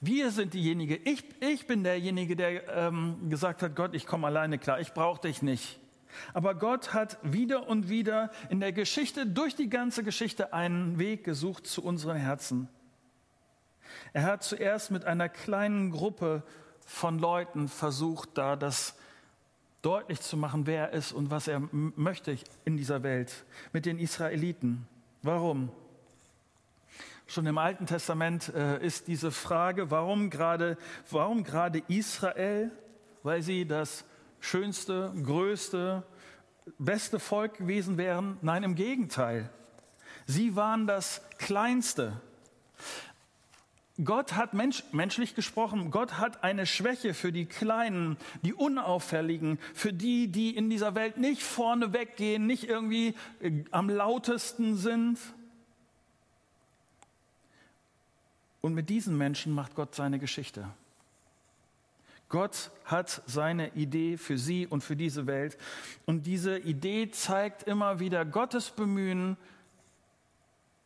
Wir 0.00 0.30
sind 0.30 0.54
diejenige, 0.54 0.96
ich, 0.96 1.24
ich 1.40 1.66
bin 1.66 1.84
derjenige, 1.84 2.36
der 2.36 2.68
ähm, 2.68 3.28
gesagt 3.28 3.62
hat, 3.62 3.76
Gott, 3.76 3.94
ich 3.94 4.06
komme 4.06 4.26
alleine 4.26 4.58
klar, 4.58 4.80
ich 4.80 4.92
brauche 4.92 5.20
dich 5.20 5.42
nicht. 5.42 5.80
Aber 6.32 6.54
Gott 6.54 6.94
hat 6.94 7.18
wieder 7.22 7.68
und 7.68 7.88
wieder 7.88 8.30
in 8.48 8.60
der 8.60 8.72
Geschichte, 8.72 9.26
durch 9.26 9.54
die 9.54 9.68
ganze 9.68 10.02
Geschichte, 10.02 10.52
einen 10.52 10.98
Weg 10.98 11.24
gesucht 11.24 11.66
zu 11.66 11.82
unseren 11.82 12.16
Herzen. 12.16 12.68
Er 14.12 14.24
hat 14.24 14.42
zuerst 14.42 14.90
mit 14.90 15.04
einer 15.04 15.28
kleinen 15.28 15.90
Gruppe 15.90 16.42
von 16.84 17.18
Leuten 17.18 17.68
versucht, 17.68 18.30
da 18.38 18.56
das 18.56 18.96
deutlich 19.82 20.20
zu 20.20 20.36
machen, 20.36 20.66
wer 20.66 20.90
er 20.90 20.92
ist 20.92 21.12
und 21.12 21.30
was 21.30 21.48
er 21.48 21.60
möchte 21.70 22.36
in 22.64 22.76
dieser 22.76 23.02
Welt, 23.02 23.44
mit 23.72 23.86
den 23.86 23.98
Israeliten. 23.98 24.86
Warum? 25.22 25.70
Schon 27.30 27.44
im 27.44 27.58
Alten 27.58 27.84
Testament 27.84 28.54
äh, 28.54 28.82
ist 28.82 29.06
diese 29.06 29.30
Frage, 29.30 29.90
warum 29.90 30.30
gerade, 30.30 30.78
warum 31.10 31.44
gerade 31.44 31.82
Israel? 31.86 32.70
Weil 33.22 33.42
sie 33.42 33.66
das 33.66 34.06
schönste, 34.40 35.12
größte, 35.22 36.04
beste 36.78 37.20
Volk 37.20 37.58
gewesen 37.58 37.98
wären? 37.98 38.38
Nein, 38.40 38.62
im 38.62 38.74
Gegenteil. 38.76 39.50
Sie 40.24 40.56
waren 40.56 40.86
das 40.86 41.20
kleinste. 41.36 42.18
Gott 44.02 44.32
hat 44.32 44.54
mensch, 44.54 44.84
menschlich 44.92 45.34
gesprochen, 45.34 45.90
Gott 45.90 46.14
hat 46.14 46.42
eine 46.42 46.64
Schwäche 46.64 47.12
für 47.12 47.30
die 47.30 47.44
Kleinen, 47.44 48.16
die 48.40 48.54
Unauffälligen, 48.54 49.58
für 49.74 49.92
die, 49.92 50.28
die 50.28 50.56
in 50.56 50.70
dieser 50.70 50.94
Welt 50.94 51.18
nicht 51.18 51.42
vorne 51.42 51.92
weggehen, 51.92 52.46
nicht 52.46 52.64
irgendwie 52.64 53.14
äh, 53.42 53.64
am 53.70 53.90
lautesten 53.90 54.76
sind, 54.76 55.18
Und 58.60 58.74
mit 58.74 58.88
diesen 58.88 59.16
Menschen 59.16 59.52
macht 59.54 59.74
Gott 59.74 59.94
seine 59.94 60.18
Geschichte. 60.18 60.68
Gott 62.28 62.70
hat 62.84 63.22
seine 63.26 63.74
Idee 63.74 64.16
für 64.18 64.36
sie 64.36 64.66
und 64.66 64.82
für 64.82 64.96
diese 64.96 65.26
Welt. 65.26 65.56
Und 66.04 66.26
diese 66.26 66.58
Idee 66.58 67.10
zeigt 67.10 67.62
immer 67.62 68.00
wieder 68.00 68.24
Gottes 68.24 68.70
Bemühen, 68.70 69.36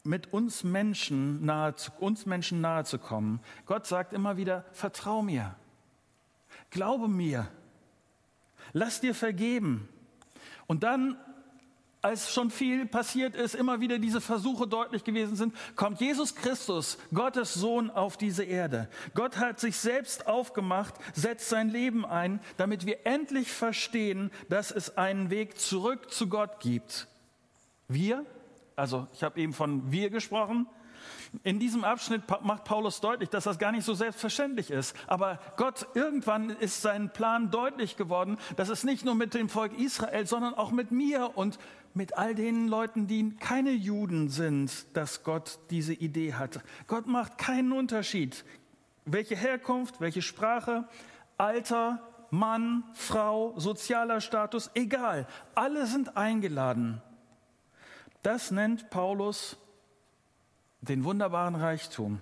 mit 0.04 0.32
uns 0.32 0.64
Menschen 0.64 1.44
nahe, 1.44 1.74
uns 2.00 2.26
Menschen 2.26 2.60
nahe 2.60 2.84
zu 2.84 2.98
kommen. 2.98 3.40
Gott 3.66 3.86
sagt 3.86 4.12
immer 4.12 4.36
wieder, 4.36 4.64
vertrau 4.72 5.22
mir, 5.22 5.54
glaube 6.70 7.08
mir, 7.08 7.48
lass 8.72 9.00
dir 9.00 9.14
vergeben. 9.14 9.88
Und 10.66 10.82
dann 10.82 11.16
als 12.02 12.32
schon 12.32 12.50
viel 12.50 12.84
passiert 12.84 13.36
ist, 13.36 13.54
immer 13.54 13.80
wieder 13.80 14.00
diese 14.00 14.20
Versuche 14.20 14.66
deutlich 14.66 15.04
gewesen 15.04 15.36
sind, 15.36 15.54
kommt 15.76 16.00
Jesus 16.00 16.34
Christus, 16.34 16.98
Gottes 17.14 17.54
Sohn, 17.54 17.90
auf 17.90 18.16
diese 18.16 18.42
Erde. 18.42 18.88
Gott 19.14 19.38
hat 19.38 19.60
sich 19.60 19.76
selbst 19.76 20.26
aufgemacht, 20.26 20.94
setzt 21.14 21.48
sein 21.48 21.70
Leben 21.70 22.04
ein, 22.04 22.40
damit 22.56 22.86
wir 22.86 23.06
endlich 23.06 23.52
verstehen, 23.52 24.32
dass 24.48 24.72
es 24.72 24.96
einen 24.96 25.30
Weg 25.30 25.58
zurück 25.58 26.10
zu 26.10 26.28
Gott 26.28 26.58
gibt. 26.58 27.06
Wir, 27.86 28.26
also 28.74 29.06
ich 29.12 29.22
habe 29.22 29.40
eben 29.40 29.52
von 29.52 29.92
wir 29.92 30.10
gesprochen, 30.10 30.66
in 31.44 31.58
diesem 31.58 31.82
Abschnitt 31.84 32.22
macht 32.42 32.64
Paulus 32.64 33.00
deutlich, 33.00 33.30
dass 33.30 33.44
das 33.44 33.58
gar 33.58 33.72
nicht 33.72 33.84
so 33.84 33.94
selbstverständlich 33.94 34.70
ist. 34.70 34.94
Aber 35.06 35.38
Gott, 35.56 35.86
irgendwann 35.94 36.50
ist 36.50 36.82
sein 36.82 37.10
Plan 37.10 37.50
deutlich 37.50 37.96
geworden, 37.96 38.36
dass 38.56 38.68
es 38.68 38.84
nicht 38.84 39.04
nur 39.04 39.14
mit 39.14 39.34
dem 39.34 39.48
Volk 39.48 39.78
Israel, 39.78 40.26
sondern 40.26 40.54
auch 40.54 40.72
mit 40.72 40.90
mir 40.90 41.36
und 41.36 41.58
mit 41.94 42.18
all 42.18 42.34
den 42.34 42.68
Leuten, 42.68 43.06
die 43.06 43.34
keine 43.36 43.70
Juden 43.72 44.28
sind, 44.28 44.86
dass 44.94 45.24
Gott 45.24 45.58
diese 45.70 45.94
Idee 45.94 46.34
hat. 46.34 46.60
Gott 46.86 47.06
macht 47.06 47.38
keinen 47.38 47.72
Unterschied. 47.72 48.44
Welche 49.04 49.36
Herkunft, 49.36 50.00
welche 50.00 50.22
Sprache, 50.22 50.86
Alter, 51.38 52.00
Mann, 52.30 52.84
Frau, 52.94 53.52
sozialer 53.58 54.20
Status, 54.20 54.70
egal. 54.74 55.26
Alle 55.54 55.86
sind 55.86 56.16
eingeladen. 56.16 57.02
Das 58.22 58.50
nennt 58.50 58.88
Paulus 58.90 59.58
den 60.82 61.04
wunderbaren 61.04 61.54
Reichtum. 61.54 62.20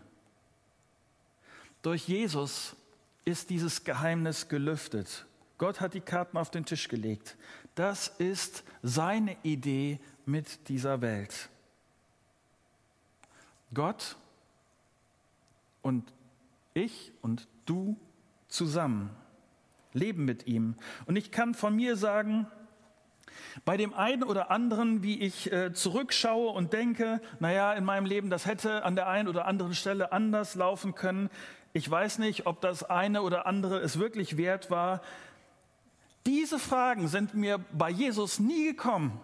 Durch 1.83 2.07
Jesus 2.07 2.77
ist 3.25 3.51
dieses 3.51 3.85
Geheimnis 3.85 4.49
gelüftet. 4.49 5.27
Gott 5.59 5.81
hat 5.81 5.95
die 5.95 6.01
Karten 6.01 6.37
auf 6.37 6.51
den 6.51 6.65
Tisch 6.65 6.89
gelegt. 6.89 7.37
Das 7.75 8.09
ist 8.09 8.65
seine 8.83 9.37
Idee 9.43 9.99
mit 10.27 10.69
dieser 10.69 11.01
Welt. 11.01 11.49
Gott 13.73 14.17
und 15.83 16.13
ich 16.75 17.13
und 17.23 17.49
du 17.67 17.97
zusammen 18.49 19.11
leben 19.93 20.25
mit 20.25 20.47
ihm. 20.47 20.75
Und 21.07 21.17
ich 21.17 21.31
kann 21.31 21.55
von 21.55 21.75
mir 21.75 21.97
sagen, 21.97 22.47
bei 23.65 23.77
dem 23.77 23.95
einen 23.95 24.23
oder 24.23 24.51
anderen, 24.51 25.03
wie 25.03 25.21
ich 25.21 25.53
äh, 25.53 25.73
zurückschaue 25.73 26.51
und 26.51 26.73
denke, 26.73 27.21
naja, 27.39 27.73
in 27.73 27.85
meinem 27.85 28.07
Leben, 28.07 28.31
das 28.31 28.47
hätte 28.47 28.85
an 28.85 28.97
der 28.97 29.09
einen 29.09 29.29
oder 29.29 29.47
anderen 29.47 29.75
Stelle 29.75 30.13
anders 30.13 30.55
laufen 30.55 30.95
können. 30.95 31.31
Ich 31.73 31.89
weiß 31.89 32.19
nicht, 32.19 32.47
ob 32.47 32.61
das 32.61 32.83
eine 32.83 33.23
oder 33.23 33.47
andere 33.47 33.79
es 33.79 33.99
wirklich 33.99 34.37
wert 34.37 34.71
war. 34.71 35.03
Diese 36.27 36.59
Fragen 36.59 37.09
sind 37.09 37.35
mir 37.35 37.59
bei 37.73 37.91
Jesus 37.91 38.39
nie 38.41 38.67
gekommen. 38.67 39.21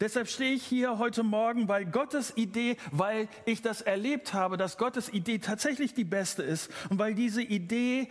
Deshalb 0.00 0.28
stehe 0.28 0.52
ich 0.52 0.64
hier 0.64 0.98
heute 0.98 1.22
Morgen, 1.22 1.68
weil 1.68 1.86
Gottes 1.86 2.36
Idee, 2.36 2.76
weil 2.90 3.28
ich 3.46 3.62
das 3.62 3.80
erlebt 3.80 4.34
habe, 4.34 4.56
dass 4.56 4.76
Gottes 4.76 5.08
Idee 5.08 5.38
tatsächlich 5.38 5.94
die 5.94 6.04
beste 6.04 6.42
ist 6.42 6.70
und 6.90 6.98
weil 6.98 7.14
diese 7.14 7.42
Idee 7.42 8.08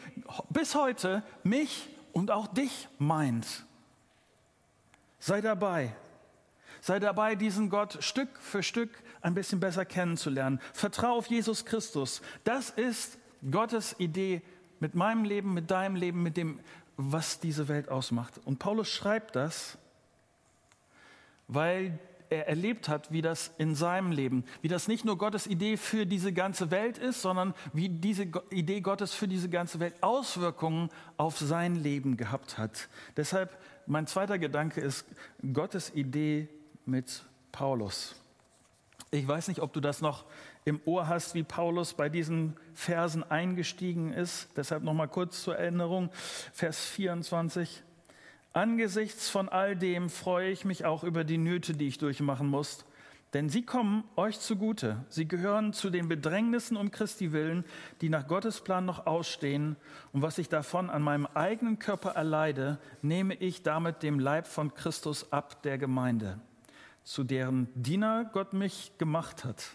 bis 0.50 0.75
heute 0.75 1.24
mich 1.44 1.89
und 2.13 2.32
auch 2.32 2.48
dich 2.48 2.88
meint. 2.98 3.66
Sei 5.19 5.41
dabei. 5.41 5.95
Sei 6.81 7.00
dabei, 7.00 7.36
diesen 7.36 7.69
Gott 7.69 7.97
Stück 8.03 8.29
für 8.39 8.63
Stück 8.63 8.91
ein 9.21 9.33
bisschen 9.33 9.59
besser 9.59 9.86
kennenzulernen. 9.86 10.59
Vertrau 10.74 11.17
auf 11.17 11.27
Jesus 11.27 11.65
Christus. 11.65 12.21
Das 12.43 12.69
ist 12.69 13.17
Gottes 13.50 13.95
Idee 14.00 14.41
mit 14.79 14.95
meinem 14.95 15.24
Leben, 15.24 15.53
mit 15.53 15.71
deinem 15.71 15.95
Leben, 15.95 16.21
mit 16.24 16.38
dem, 16.38 16.59
was 16.97 17.39
diese 17.39 17.67
Welt 17.67 17.89
ausmacht. 17.89 18.39
Und 18.45 18.59
Paulus 18.59 18.89
schreibt 18.89 19.36
das, 19.36 19.77
weil 21.47 21.97
er 22.29 22.47
erlebt 22.47 22.89
hat, 22.89 23.12
wie 23.12 23.21
das 23.21 23.51
in 23.57 23.74
seinem 23.74 24.12
Leben, 24.12 24.43
wie 24.62 24.67
das 24.67 24.88
nicht 24.88 25.05
nur 25.05 25.17
Gottes 25.17 25.47
Idee 25.47 25.77
für 25.77 26.05
diese 26.05 26.33
ganze 26.33 26.71
Welt 26.71 26.97
ist, 26.97 27.21
sondern 27.21 27.53
wie 27.74 27.89
diese 27.89 28.27
Idee 28.50 28.81
Gottes 28.81 29.13
für 29.13 29.27
diese 29.27 29.50
ganze 29.50 29.79
Welt 29.79 29.95
Auswirkungen 30.01 30.89
auf 31.15 31.38
sein 31.38 31.75
Leben 31.75 32.17
gehabt 32.17 32.57
hat. 32.57 32.89
Deshalb 33.15 33.57
mein 33.88 34.06
zweiter 34.06 34.38
Gedanke 34.38 34.82
ist 34.82 35.06
Gottes 35.53 35.94
Idee 35.94 36.48
mit 36.86 37.24
Paulus. 37.51 38.15
Ich 39.12 39.27
weiß 39.27 39.48
nicht, 39.48 39.62
ob 39.62 39.74
du 39.74 39.79
das 39.79 40.01
noch 40.01 40.25
im 40.65 40.82
Ohr 40.84 41.08
hast, 41.08 41.34
wie 41.34 41.44
Paulus 41.44 41.94
bei 41.94 42.10
diesen 42.10 42.58
Versen 42.74 43.24
eingestiegen 43.24 44.12
ist. 44.12 44.50
Deshalb 44.58 44.84
noch 44.84 44.94
mal 44.94 45.08
kurz 45.08 45.44
zur 45.44 45.56
Erinnerung, 45.56 46.10
Vers 46.51 46.86
24. 46.86 47.84
Angesichts 48.51 49.29
von 49.29 49.48
all 49.48 49.75
dem 49.75 50.10
freue 50.10 50.50
ich 50.50 50.65
mich 50.65 50.84
auch 50.84 51.03
über 51.03 51.24
die 51.24 51.38
Nöte, 51.38 51.74
die 51.74 51.88
ich 51.88 51.98
durchmachen 51.98 52.48
muss, 52.48 52.84
denn 53.34 53.50
sie 53.50 53.63
kommen 53.63 54.03
euch 54.15 54.39
zugute. 54.39 55.05
Sie 55.10 55.27
gehören 55.27 55.74
zu 55.74 55.89
den 55.89 56.07
Bedrängnissen 56.07 56.77
um 56.77 56.91
Christi 56.91 57.34
willen, 57.34 57.65
die 58.01 58.10
nach 58.10 58.27
Gottes 58.27 58.62
Plan 58.62 58.86
noch 58.86 59.05
ausstehen. 59.05 59.75
Und 60.13 60.22
was 60.22 60.38
ich 60.38 60.50
davon 60.50 60.89
an 60.89 61.01
meinem 61.01 61.25
eigenen 61.25 61.77
Körper 61.77 62.12
erleide, 62.12 62.79
nehme 63.01 63.36
ich 63.36 63.63
damit 63.63 64.01
dem 64.01 64.19
Leib 64.19 64.48
von 64.48 64.74
Christus 64.74 65.31
ab 65.31 65.62
der 65.63 65.77
Gemeinde, 65.77 66.39
zu 67.03 67.24
deren 67.24 67.67
Diener 67.75 68.25
Gott 68.25 68.53
mich 68.53 68.98
gemacht 68.98 69.43
hat. 69.43 69.72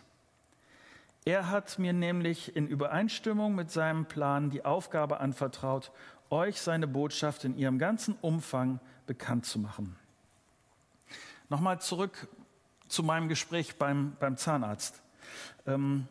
Er 1.24 1.50
hat 1.50 1.78
mir 1.78 1.92
nämlich 1.92 2.56
in 2.56 2.66
Übereinstimmung 2.66 3.54
mit 3.54 3.70
seinem 3.70 4.06
Plan 4.06 4.50
die 4.50 4.64
Aufgabe 4.64 5.20
anvertraut, 5.20 5.92
euch 6.30 6.60
seine 6.60 6.88
Botschaft 6.88 7.44
in 7.44 7.56
ihrem 7.56 7.78
ganzen 7.78 8.16
Umfang 8.22 8.80
bekannt 9.06 9.46
zu 9.46 9.58
machen. 9.58 9.94
Nochmal 11.48 11.80
zurück 11.80 12.28
zu 12.92 13.02
meinem 13.02 13.28
Gespräch 13.28 13.76
beim, 13.76 14.16
beim 14.20 14.36
Zahnarzt. 14.36 15.02
Ähm, 15.66 16.06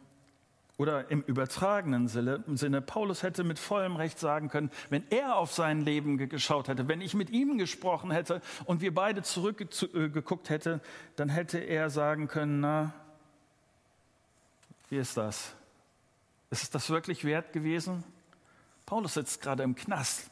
oder 0.77 1.11
im 1.11 1.21
übertragenen 1.21 2.07
Sinne, 2.07 2.81
Paulus 2.81 3.21
hätte 3.21 3.43
mit 3.43 3.59
vollem 3.59 3.97
Recht 3.97 4.17
sagen 4.17 4.50
können, 4.50 4.71
wenn 4.89 5.03
er 5.11 5.35
auf 5.35 5.53
sein 5.53 5.81
Leben 5.81 6.17
geschaut 6.17 6.69
hätte, 6.69 6.88
wenn 6.88 7.01
ich 7.01 7.13
mit 7.13 7.29
ihm 7.29 7.59
gesprochen 7.59 8.09
hätte 8.09 8.41
und 8.65 8.81
wir 8.81 8.91
beide 8.91 9.21
zurückgeguckt 9.21 10.50
hätten, 10.50 10.81
dann 11.17 11.29
hätte 11.29 11.59
er 11.59 11.91
sagen 11.91 12.27
können, 12.27 12.61
na, 12.61 12.93
wie 14.89 14.97
ist 14.97 15.17
das? 15.17 15.53
Ist 16.50 16.63
es 16.63 16.69
das 16.71 16.89
wirklich 16.89 17.25
wert 17.25 17.53
gewesen? 17.53 18.03
Paulus 18.88 19.13
sitzt 19.13 19.39
gerade 19.39 19.61
im 19.61 19.75
Knast. 19.75 20.30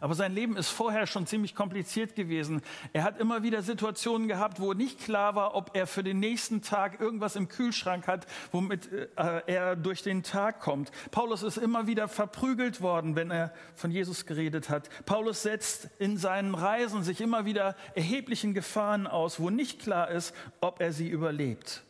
Aber 0.00 0.14
sein 0.14 0.34
Leben 0.34 0.56
ist 0.56 0.68
vorher 0.68 1.06
schon 1.06 1.26
ziemlich 1.26 1.54
kompliziert 1.54 2.14
gewesen. 2.14 2.62
Er 2.92 3.02
hat 3.02 3.18
immer 3.18 3.42
wieder 3.42 3.62
Situationen 3.62 4.28
gehabt, 4.28 4.60
wo 4.60 4.72
nicht 4.72 5.00
klar 5.00 5.34
war, 5.34 5.54
ob 5.54 5.70
er 5.74 5.86
für 5.86 6.02
den 6.02 6.20
nächsten 6.20 6.62
Tag 6.62 7.00
irgendwas 7.00 7.36
im 7.36 7.48
Kühlschrank 7.48 8.06
hat, 8.06 8.26
womit 8.52 8.90
äh, 8.92 9.06
er 9.46 9.76
durch 9.76 10.02
den 10.02 10.22
Tag 10.22 10.60
kommt. 10.60 10.90
Paulus 11.10 11.42
ist 11.42 11.56
immer 11.56 11.86
wieder 11.86 12.08
verprügelt 12.08 12.80
worden, 12.80 13.16
wenn 13.16 13.30
er 13.30 13.52
von 13.74 13.90
Jesus 13.90 14.26
geredet 14.26 14.68
hat. 14.68 14.88
Paulus 15.06 15.42
setzt 15.42 15.88
in 15.98 16.18
seinen 16.18 16.54
Reisen 16.54 17.02
sich 17.02 17.20
immer 17.20 17.44
wieder 17.44 17.76
erheblichen 17.94 18.54
Gefahren 18.54 19.06
aus, 19.06 19.40
wo 19.40 19.50
nicht 19.50 19.80
klar 19.80 20.10
ist, 20.10 20.34
ob 20.60 20.80
er 20.80 20.92
sie 20.92 21.08
überlebt. 21.08 21.82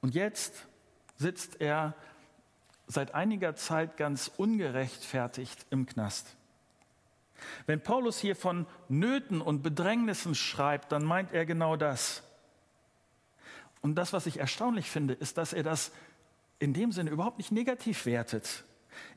Und 0.00 0.14
jetzt 0.14 0.66
sitzt 1.16 1.60
er 1.60 1.94
seit 2.86 3.14
einiger 3.14 3.54
Zeit 3.54 3.96
ganz 3.96 4.30
ungerechtfertigt 4.36 5.66
im 5.70 5.86
Knast. 5.86 6.36
Wenn 7.66 7.82
Paulus 7.82 8.18
hier 8.18 8.36
von 8.36 8.66
Nöten 8.88 9.40
und 9.40 9.62
Bedrängnissen 9.62 10.34
schreibt, 10.34 10.92
dann 10.92 11.04
meint 11.04 11.32
er 11.32 11.46
genau 11.46 11.76
das. 11.76 12.22
Und 13.80 13.96
das, 13.96 14.12
was 14.12 14.26
ich 14.26 14.38
erstaunlich 14.38 14.90
finde, 14.90 15.14
ist, 15.14 15.38
dass 15.38 15.52
er 15.52 15.62
das 15.62 15.92
in 16.58 16.72
dem 16.72 16.92
Sinne 16.92 17.10
überhaupt 17.10 17.38
nicht 17.38 17.50
negativ 17.50 18.06
wertet. 18.06 18.64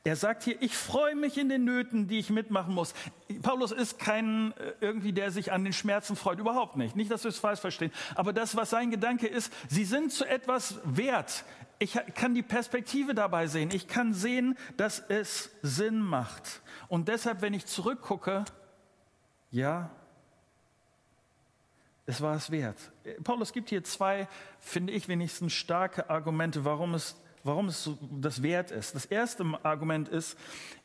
Er 0.03 0.15
sagt 0.15 0.43
hier, 0.43 0.61
ich 0.61 0.75
freue 0.75 1.15
mich 1.15 1.37
in 1.37 1.49
den 1.49 1.63
Nöten, 1.65 2.07
die 2.07 2.19
ich 2.19 2.29
mitmachen 2.29 2.73
muss. 2.73 2.93
Paulus 3.41 3.71
ist 3.71 3.99
kein 3.99 4.53
äh, 4.57 4.73
irgendwie, 4.79 5.13
der 5.13 5.31
sich 5.31 5.51
an 5.51 5.63
den 5.63 5.73
Schmerzen 5.73 6.15
freut, 6.15 6.39
überhaupt 6.39 6.75
nicht. 6.75 6.95
Nicht, 6.95 7.11
dass 7.11 7.23
wir 7.23 7.29
es 7.29 7.39
falsch 7.39 7.59
verstehen. 7.59 7.91
Aber 8.15 8.31
das, 8.31 8.55
was 8.55 8.69
sein 8.69 8.91
Gedanke 8.91 9.27
ist, 9.27 9.51
sie 9.67 9.85
sind 9.85 10.11
zu 10.11 10.25
etwas 10.25 10.79
wert. 10.83 11.43
Ich 11.77 11.99
kann 12.15 12.33
die 12.33 12.43
Perspektive 12.43 13.13
dabei 13.13 13.47
sehen. 13.47 13.69
Ich 13.73 13.87
kann 13.87 14.13
sehen, 14.13 14.57
dass 14.77 14.99
es 15.09 15.49
Sinn 15.61 15.99
macht. 15.99 16.61
Und 16.87 17.07
deshalb, 17.07 17.41
wenn 17.41 17.53
ich 17.53 17.65
zurückgucke, 17.65 18.45
ja, 19.51 19.89
es 22.05 22.21
war 22.21 22.35
es 22.35 22.51
wert. 22.51 22.77
Paulus 23.23 23.51
gibt 23.51 23.69
hier 23.69 23.83
zwei, 23.83 24.27
finde 24.59 24.93
ich 24.93 25.07
wenigstens, 25.07 25.53
starke 25.53 26.09
Argumente, 26.09 26.63
warum 26.63 26.93
es, 26.93 27.15
warum 27.43 27.67
es 27.67 27.89
das 28.11 28.43
wert 28.43 28.71
ist. 28.71 28.95
Das 28.95 29.05
erste 29.05 29.43
Argument 29.63 30.07
ist, 30.07 30.37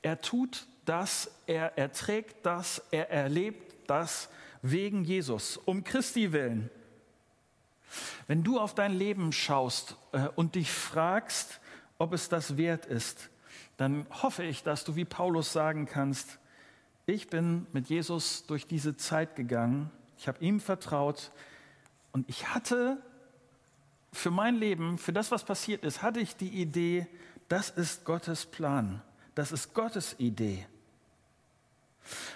er 0.03 0.21
tut 0.21 0.67
das, 0.87 1.31
er 1.47 1.77
erträgt 1.79 2.47
das, 2.47 2.83
er 2.91 3.11
erlebt 3.11 3.75
das 3.87 4.29
wegen 4.63 5.05
Jesus, 5.05 5.57
um 5.57 5.85
Christi 5.85 6.33
willen. 6.33 6.71
Wenn 8.27 8.43
du 8.43 8.59
auf 8.59 8.75
dein 8.75 8.93
Leben 8.93 9.33
schaust 9.33 9.97
äh, 10.13 10.29
und 10.37 10.55
dich 10.55 10.71
fragst, 10.71 11.61
ob 11.99 12.13
es 12.13 12.29
das 12.29 12.57
wert 12.57 12.87
ist, 12.87 13.31
dann 13.77 14.07
hoffe 14.11 14.45
ich, 14.45 14.63
dass 14.63 14.85
du 14.85 14.97
wie 14.97 15.05
Paulus 15.05 15.53
sagen 15.53 15.87
kannst, 15.87 16.39
ich 17.07 17.29
bin 17.29 17.67
mit 17.73 17.89
Jesus 17.89 18.47
durch 18.47 18.67
diese 18.67 18.97
Zeit 18.97 19.37
gegangen, 19.37 19.91
ich 20.17 20.29
habe 20.29 20.43
ihm 20.45 20.61
vertraut 20.61 21.33
und 22.13 22.29
ich 22.29 22.55
hatte 22.55 22.99
für 24.13 24.31
mein 24.31 24.57
Leben, 24.57 24.99
für 24.99 25.13
das, 25.13 25.31
was 25.31 25.45
passiert 25.45 25.85
ist, 25.85 26.03
hatte 26.03 26.21
ich 26.21 26.37
die 26.37 26.49
Idee, 26.49 27.07
das 27.49 27.71
ist 27.71 28.05
Gottes 28.05 28.47
Plan, 28.47 29.03
das 29.35 29.53
ist 29.53 29.75
Gottes 29.75 30.17
Idee. 30.19 30.67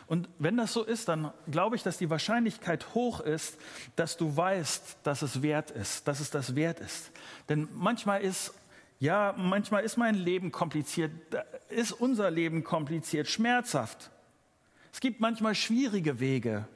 Und 0.07 0.29
wenn 0.39 0.57
das 0.57 0.73
so 0.73 0.83
ist, 0.85 1.09
dann 1.09 1.33
glaube 1.51 1.77
ich, 1.77 1.83
dass 1.83 1.99
die 1.99 2.11
Wahrscheinlichkeit 2.11 2.95
hoch 2.95 3.21
ist, 3.21 3.59
dass 3.97 4.17
du 4.17 4.37
weißt, 4.37 4.99
dass 5.03 5.23
es 5.23 5.43
wert 5.43 5.71
ist, 5.71 6.07
dass 6.07 6.21
es 6.21 6.31
das 6.31 6.55
wert 6.55 6.81
ist. 6.81 7.11
Denn 7.49 7.69
manchmal 7.73 8.21
ist, 8.23 8.55
ja, 9.01 9.35
manchmal 9.37 9.85
ist 9.85 9.97
mein 9.97 10.15
Leben 10.15 10.53
kompliziert, 10.53 11.13
ist 11.69 11.93
unser 11.93 12.31
Leben 12.31 12.65
kompliziert, 12.65 13.29
schmerzhaft. 13.29 14.11
Es 14.93 15.01
gibt 15.01 15.21
manchmal 15.21 15.55
schwierige 15.55 16.21
Wege. 16.21 16.69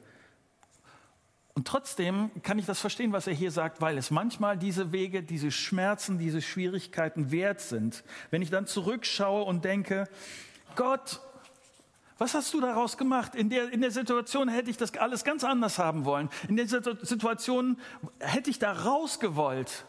Und 1.59 1.67
trotzdem 1.67 2.31
kann 2.41 2.59
ich 2.59 2.65
das 2.65 2.79
verstehen, 2.79 3.11
was 3.11 3.27
er 3.27 3.33
hier 3.33 3.51
sagt, 3.51 3.81
weil 3.81 3.97
es 3.97 4.11
manchmal 4.11 4.57
diese 4.57 4.91
Wege, 4.91 5.23
diese 5.23 5.51
Schmerzen, 5.51 6.17
diese 6.17 6.41
Schwierigkeiten 6.41 7.31
wert 7.31 7.59
sind. 7.59 8.03
Wenn 8.31 8.41
ich 8.41 8.49
dann 8.49 8.65
zurückschaue 8.65 9.43
und 9.43 9.65
denke, 9.65 10.07
Gott, 10.75 11.19
was 12.19 12.33
hast 12.33 12.53
du 12.53 12.59
daraus 12.59 12.97
gemacht? 12.97 13.33
In 13.33 13.49
der, 13.49 13.71
in 13.71 13.79
der 13.79 13.91
Situation 13.91 14.49
hätte 14.49 14.69
ich 14.69 14.77
das 14.77 14.95
alles 14.97 15.23
ganz 15.23 15.43
anders 15.45 15.79
haben 15.79 16.03
wollen. 16.03 16.29
In 16.49 16.57
der 16.57 16.67
Situation 16.67 17.79
hätte 18.19 18.49
ich 18.49 18.59
da 18.59 18.73
raus 18.73 19.19
gewollt. 19.19 19.85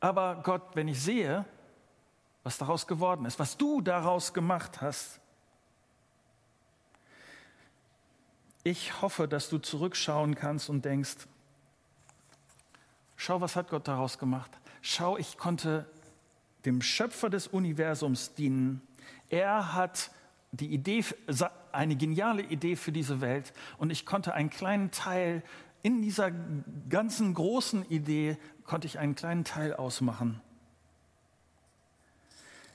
Aber 0.00 0.40
Gott, 0.42 0.62
wenn 0.74 0.88
ich 0.88 1.00
sehe, 1.00 1.46
was 2.42 2.58
daraus 2.58 2.88
geworden 2.88 3.24
ist, 3.24 3.38
was 3.38 3.56
du 3.56 3.80
daraus 3.80 4.34
gemacht 4.34 4.80
hast, 4.80 5.20
ich 8.64 9.00
hoffe, 9.00 9.28
dass 9.28 9.48
du 9.48 9.58
zurückschauen 9.58 10.34
kannst 10.34 10.68
und 10.68 10.84
denkst, 10.84 11.28
schau, 13.16 13.40
was 13.40 13.54
hat 13.54 13.70
Gott 13.70 13.86
daraus 13.86 14.18
gemacht? 14.18 14.50
Schau, 14.82 15.16
ich 15.16 15.38
konnte 15.38 15.86
dem 16.64 16.82
Schöpfer 16.82 17.30
des 17.30 17.46
Universums 17.46 18.34
dienen. 18.34 18.82
Er 19.28 19.74
hat 19.74 20.10
die 20.52 20.72
Idee, 20.74 21.04
eine 21.72 21.96
geniale 21.96 22.42
Idee 22.42 22.76
für 22.76 22.92
diese 22.92 23.20
Welt 23.20 23.52
und 23.78 23.90
ich 23.90 24.06
konnte 24.06 24.34
einen 24.34 24.50
kleinen 24.50 24.90
Teil 24.90 25.42
in 25.82 26.02
dieser 26.02 26.30
ganzen 26.88 27.34
großen 27.34 27.88
Idee 27.88 28.36
konnte 28.64 28.86
ich 28.86 28.98
einen 28.98 29.14
kleinen 29.14 29.44
Teil 29.44 29.74
ausmachen. 29.74 30.40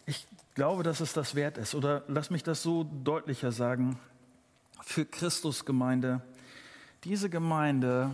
Ich 0.07 0.27
glaube, 0.55 0.83
dass 0.83 0.99
es 0.99 1.13
das 1.13 1.35
wert 1.35 1.57
ist. 1.57 1.75
Oder 1.75 2.03
lass 2.07 2.29
mich 2.29 2.43
das 2.43 2.63
so 2.63 2.83
deutlicher 2.83 3.51
sagen. 3.51 3.99
Für 4.81 5.05
Christus 5.05 5.65
Gemeinde, 5.65 6.21
diese 7.03 7.29
Gemeinde 7.29 8.11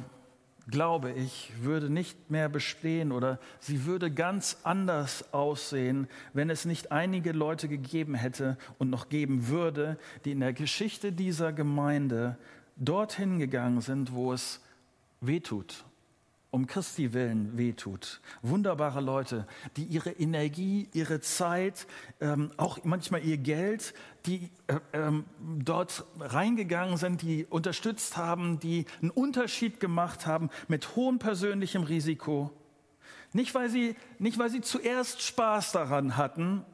glaube 0.70 1.12
ich, 1.12 1.52
würde 1.62 1.90
nicht 1.90 2.30
mehr 2.30 2.50
bestehen 2.50 3.12
oder 3.12 3.40
sie 3.60 3.86
würde 3.86 4.12
ganz 4.12 4.58
anders 4.64 5.34
aussehen, 5.34 6.08
wenn 6.34 6.50
es 6.50 6.66
nicht 6.66 6.92
einige 6.92 7.32
Leute 7.32 7.68
gegeben 7.68 8.16
hätte 8.16 8.58
und 8.78 8.90
noch 8.90 9.10
geben 9.10 9.48
würde, 9.48 9.98
die 10.26 10.32
in 10.32 10.40
der 10.40 10.54
Geschichte 10.54 11.12
dieser 11.12 11.52
Gemeinde 11.52 12.38
dorthin 12.78 13.40
gegangen 13.40 13.82
sind, 13.82 14.14
wo 14.14 14.34
es 14.34 14.62
wehtut, 15.20 15.86
um 16.52 16.68
Christi 16.68 17.14
willen 17.14 17.58
wehtut. 17.58 18.20
Wunderbare 18.42 19.00
Leute, 19.00 19.48
die 19.78 19.84
ihre 19.84 20.12
Energie, 20.12 20.90
ihre 20.94 21.22
Zeit, 21.22 21.88
ähm, 22.20 22.52
auch 22.58 22.84
manchmal 22.84 23.24
ihr 23.24 23.38
Geld, 23.38 23.94
die 24.26 24.50
äh, 24.68 24.76
ähm, 24.92 25.24
dort 25.60 26.04
reingegangen 26.20 26.98
sind, 26.98 27.22
die 27.22 27.46
unterstützt 27.46 28.18
haben, 28.18 28.60
die 28.60 28.86
einen 29.02 29.12
Unterschied 29.12 29.80
gemacht 29.80 30.28
haben 30.28 30.50
mit 30.68 30.98
hohem 30.98 31.20
persönlichem 31.20 31.84
Risiko. 31.84 32.52
Nicht 33.32 33.56
weil 33.56 33.70
sie, 33.70 33.96
nicht 34.20 34.38
weil 34.38 34.50
sie 34.50 34.60
zuerst 34.60 35.22
Spaß 35.22 35.72
daran 35.72 36.18
hatten, 36.18 36.66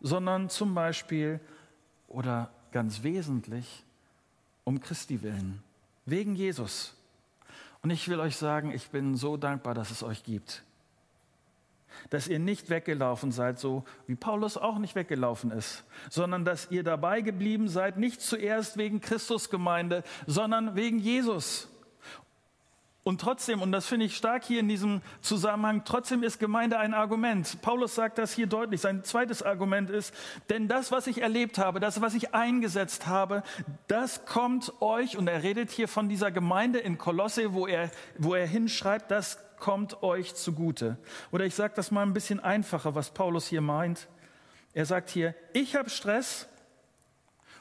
sondern 0.00 0.48
zum 0.48 0.74
Beispiel 0.74 1.40
oder 2.08 2.50
ganz 2.72 3.02
wesentlich 3.02 3.84
um 4.64 4.80
Christi 4.80 5.22
willen, 5.22 5.62
wegen 6.06 6.34
Jesus. 6.34 6.97
Und 7.82 7.90
ich 7.90 8.08
will 8.08 8.20
euch 8.20 8.36
sagen, 8.36 8.72
ich 8.72 8.90
bin 8.90 9.14
so 9.14 9.36
dankbar, 9.36 9.74
dass 9.74 9.90
es 9.90 10.02
euch 10.02 10.24
gibt. 10.24 10.62
Dass 12.10 12.28
ihr 12.28 12.38
nicht 12.38 12.70
weggelaufen 12.70 13.32
seid, 13.32 13.58
so 13.58 13.84
wie 14.06 14.14
Paulus 14.14 14.56
auch 14.56 14.78
nicht 14.78 14.94
weggelaufen 14.94 15.50
ist, 15.50 15.84
sondern 16.10 16.44
dass 16.44 16.70
ihr 16.70 16.82
dabei 16.82 17.20
geblieben 17.22 17.68
seid, 17.68 17.96
nicht 17.96 18.20
zuerst 18.20 18.76
wegen 18.76 19.00
Christusgemeinde, 19.00 20.04
sondern 20.26 20.76
wegen 20.76 20.98
Jesus. 20.98 21.68
Und 23.08 23.22
trotzdem, 23.22 23.62
und 23.62 23.72
das 23.72 23.86
finde 23.86 24.04
ich 24.04 24.18
stark 24.18 24.44
hier 24.44 24.60
in 24.60 24.68
diesem 24.68 25.00
Zusammenhang, 25.22 25.80
trotzdem 25.86 26.22
ist 26.22 26.38
Gemeinde 26.38 26.78
ein 26.78 26.92
Argument. 26.92 27.62
Paulus 27.62 27.94
sagt 27.94 28.18
das 28.18 28.34
hier 28.34 28.46
deutlich. 28.46 28.82
Sein 28.82 29.02
zweites 29.02 29.42
Argument 29.42 29.88
ist, 29.88 30.12
denn 30.50 30.68
das, 30.68 30.92
was 30.92 31.06
ich 31.06 31.22
erlebt 31.22 31.56
habe, 31.56 31.80
das, 31.80 32.02
was 32.02 32.12
ich 32.12 32.34
eingesetzt 32.34 33.06
habe, 33.06 33.44
das 33.86 34.26
kommt 34.26 34.74
euch, 34.82 35.16
und 35.16 35.26
er 35.26 35.42
redet 35.42 35.70
hier 35.70 35.88
von 35.88 36.10
dieser 36.10 36.30
Gemeinde 36.30 36.80
in 36.80 36.98
Kolosse, 36.98 37.54
wo 37.54 37.66
er, 37.66 37.90
wo 38.18 38.34
er 38.34 38.46
hinschreibt, 38.46 39.10
das 39.10 39.38
kommt 39.58 40.02
euch 40.02 40.34
zugute. 40.34 40.98
Oder 41.32 41.46
ich 41.46 41.54
sage 41.54 41.72
das 41.76 41.90
mal 41.90 42.02
ein 42.02 42.12
bisschen 42.12 42.40
einfacher, 42.40 42.94
was 42.94 43.08
Paulus 43.08 43.46
hier 43.46 43.62
meint. 43.62 44.06
Er 44.74 44.84
sagt 44.84 45.08
hier, 45.08 45.34
ich 45.54 45.76
habe 45.76 45.88
Stress 45.88 46.46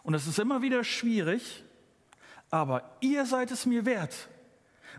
und 0.04 0.14
es 0.14 0.28
ist 0.28 0.40
immer 0.40 0.62
wieder 0.62 0.84
schwierig, 0.84 1.64
aber 2.50 2.84
ihr 3.00 3.26
seid 3.26 3.50
es 3.52 3.66
mir 3.66 3.86
wert 3.86 4.28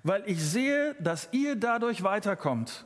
weil 0.03 0.23
ich 0.27 0.43
sehe, 0.43 0.95
dass 1.01 1.29
ihr 1.33 1.57
dadurch 1.57 2.03
weiterkommt. 2.03 2.85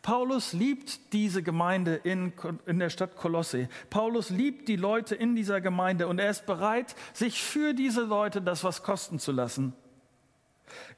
Paulus 0.00 0.52
liebt 0.52 1.12
diese 1.12 1.42
Gemeinde 1.42 1.96
in, 1.96 2.32
in 2.66 2.78
der 2.78 2.90
Stadt 2.90 3.16
Kolosse. 3.16 3.68
Paulus 3.90 4.30
liebt 4.30 4.68
die 4.68 4.76
Leute 4.76 5.14
in 5.14 5.34
dieser 5.34 5.60
Gemeinde 5.60 6.06
und 6.06 6.18
er 6.18 6.30
ist 6.30 6.46
bereit, 6.46 6.94
sich 7.12 7.42
für 7.42 7.74
diese 7.74 8.02
Leute 8.02 8.40
das 8.42 8.64
was 8.64 8.82
kosten 8.82 9.18
zu 9.18 9.32
lassen. 9.32 9.74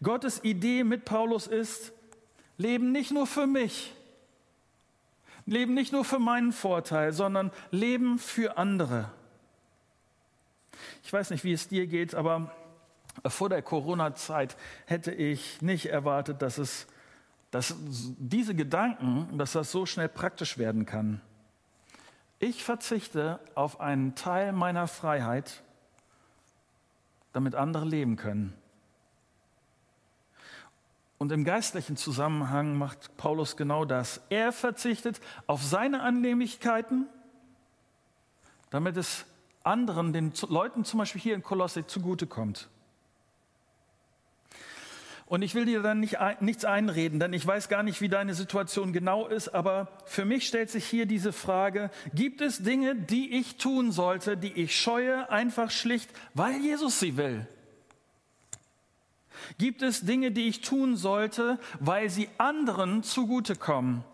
Gottes 0.02 0.42
Idee 0.44 0.84
mit 0.84 1.04
Paulus 1.04 1.46
ist, 1.46 1.92
leben 2.58 2.92
nicht 2.92 3.10
nur 3.10 3.26
für 3.26 3.46
mich, 3.46 3.94
leben 5.46 5.74
nicht 5.74 5.92
nur 5.92 6.04
für 6.04 6.18
meinen 6.18 6.52
Vorteil, 6.52 7.12
sondern 7.12 7.50
leben 7.70 8.18
für 8.18 8.56
andere. 8.56 9.10
Ich 11.02 11.12
weiß 11.12 11.30
nicht, 11.30 11.44
wie 11.44 11.52
es 11.52 11.68
dir 11.68 11.86
geht, 11.86 12.14
aber 12.14 12.54
vor 13.26 13.48
der 13.48 13.62
Corona-Zeit 13.62 14.56
hätte 14.86 15.12
ich 15.12 15.62
nicht 15.62 15.86
erwartet, 15.86 16.42
dass 16.42 16.58
es, 16.58 16.86
dass 17.50 17.74
diese 17.78 18.54
Gedanken, 18.54 19.38
dass 19.38 19.52
das 19.52 19.70
so 19.70 19.86
schnell 19.86 20.08
praktisch 20.08 20.58
werden 20.58 20.86
kann. 20.86 21.20
Ich 22.38 22.64
verzichte 22.64 23.40
auf 23.54 23.80
einen 23.80 24.14
Teil 24.14 24.52
meiner 24.52 24.88
Freiheit, 24.88 25.62
damit 27.32 27.54
andere 27.54 27.84
leben 27.84 28.16
können. 28.16 28.54
Und 31.16 31.32
im 31.32 31.44
geistlichen 31.44 31.96
Zusammenhang 31.96 32.76
macht 32.76 33.16
Paulus 33.16 33.56
genau 33.56 33.84
das. 33.84 34.20
Er 34.28 34.52
verzichtet 34.52 35.20
auf 35.46 35.62
seine 35.62 36.02
Annehmlichkeiten, 36.02 37.06
damit 38.70 38.96
es 38.96 39.24
anderen, 39.62 40.12
den 40.12 40.32
Leuten 40.48 40.84
zum 40.84 40.98
Beispiel 40.98 41.20
hier 41.20 41.34
in 41.34 41.42
Kolosse 41.42 41.86
zugutekommt. 41.86 42.68
Und 45.34 45.42
ich 45.42 45.56
will 45.56 45.64
dir 45.64 45.82
dann 45.82 45.98
nicht, 45.98 46.18
nichts 46.38 46.64
einreden, 46.64 47.18
denn 47.18 47.32
ich 47.32 47.44
weiß 47.44 47.68
gar 47.68 47.82
nicht, 47.82 48.00
wie 48.00 48.08
deine 48.08 48.34
Situation 48.34 48.92
genau 48.92 49.26
ist, 49.26 49.48
aber 49.48 49.88
für 50.04 50.24
mich 50.24 50.46
stellt 50.46 50.70
sich 50.70 50.84
hier 50.84 51.06
diese 51.06 51.32
Frage, 51.32 51.90
gibt 52.14 52.40
es 52.40 52.62
Dinge, 52.62 52.94
die 52.94 53.36
ich 53.40 53.56
tun 53.56 53.90
sollte, 53.90 54.36
die 54.36 54.52
ich 54.52 54.78
scheue, 54.78 55.28
einfach 55.32 55.72
schlicht, 55.72 56.08
weil 56.34 56.60
Jesus 56.60 57.00
sie 57.00 57.16
will? 57.16 57.48
Gibt 59.58 59.82
es 59.82 60.02
Dinge, 60.02 60.30
die 60.30 60.46
ich 60.46 60.60
tun 60.60 60.94
sollte, 60.94 61.58
weil 61.80 62.10
sie 62.10 62.28
anderen 62.38 63.02
zugutekommen? 63.02 64.04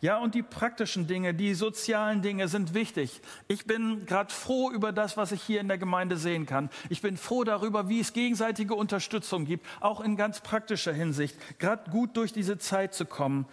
Ja, 0.00 0.18
und 0.18 0.34
die 0.34 0.42
praktischen 0.42 1.06
Dinge, 1.06 1.34
die 1.34 1.54
sozialen 1.54 2.22
Dinge 2.22 2.48
sind 2.48 2.74
wichtig. 2.74 3.20
Ich 3.48 3.66
bin 3.66 4.06
gerade 4.06 4.32
froh 4.32 4.70
über 4.70 4.92
das, 4.92 5.16
was 5.16 5.32
ich 5.32 5.42
hier 5.42 5.60
in 5.60 5.68
der 5.68 5.78
Gemeinde 5.78 6.16
sehen 6.16 6.46
kann. 6.46 6.70
Ich 6.88 7.02
bin 7.02 7.16
froh 7.16 7.44
darüber, 7.44 7.88
wie 7.88 8.00
es 8.00 8.12
gegenseitige 8.12 8.74
Unterstützung 8.74 9.44
gibt, 9.44 9.66
auch 9.80 10.00
in 10.00 10.16
ganz 10.16 10.40
praktischer 10.40 10.92
Hinsicht, 10.92 11.36
gerade 11.58 11.90
gut 11.90 12.16
durch 12.16 12.32
diese 12.32 12.58
Zeit 12.58 12.94
zu 12.94 13.04
kommen. 13.04 13.46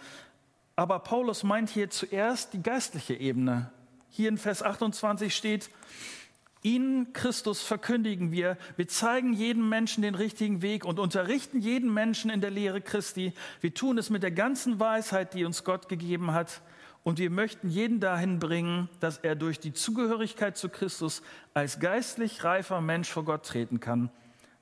Aber 0.76 0.98
Paulus 1.00 1.42
meint 1.42 1.68
hier 1.68 1.90
zuerst 1.90 2.54
die 2.54 2.62
geistliche 2.62 3.14
Ebene. 3.14 3.70
Hier 4.08 4.28
in 4.28 4.38
Vers 4.38 4.62
28 4.62 5.36
steht, 5.36 5.70
Ihnen, 6.62 7.14
Christus, 7.14 7.62
verkündigen 7.62 8.32
wir, 8.32 8.58
wir 8.76 8.86
zeigen 8.86 9.32
jedem 9.32 9.68
Menschen 9.68 10.02
den 10.02 10.14
richtigen 10.14 10.60
Weg 10.60 10.84
und 10.84 10.98
unterrichten 10.98 11.60
jeden 11.60 11.92
Menschen 11.92 12.30
in 12.30 12.42
der 12.42 12.50
Lehre 12.50 12.82
Christi. 12.82 13.32
Wir 13.60 13.72
tun 13.72 13.96
es 13.96 14.10
mit 14.10 14.22
der 14.22 14.30
ganzen 14.30 14.78
Weisheit, 14.78 15.32
die 15.32 15.46
uns 15.46 15.64
Gott 15.64 15.88
gegeben 15.88 16.32
hat. 16.32 16.60
Und 17.02 17.18
wir 17.18 17.30
möchten 17.30 17.70
jeden 17.70 17.98
dahin 17.98 18.38
bringen, 18.38 18.90
dass 19.00 19.16
er 19.16 19.34
durch 19.34 19.58
die 19.58 19.72
Zugehörigkeit 19.72 20.58
zu 20.58 20.68
Christus 20.68 21.22
als 21.54 21.80
geistlich 21.80 22.44
reifer 22.44 22.82
Mensch 22.82 23.08
vor 23.08 23.24
Gott 23.24 23.46
treten 23.46 23.80
kann. 23.80 24.10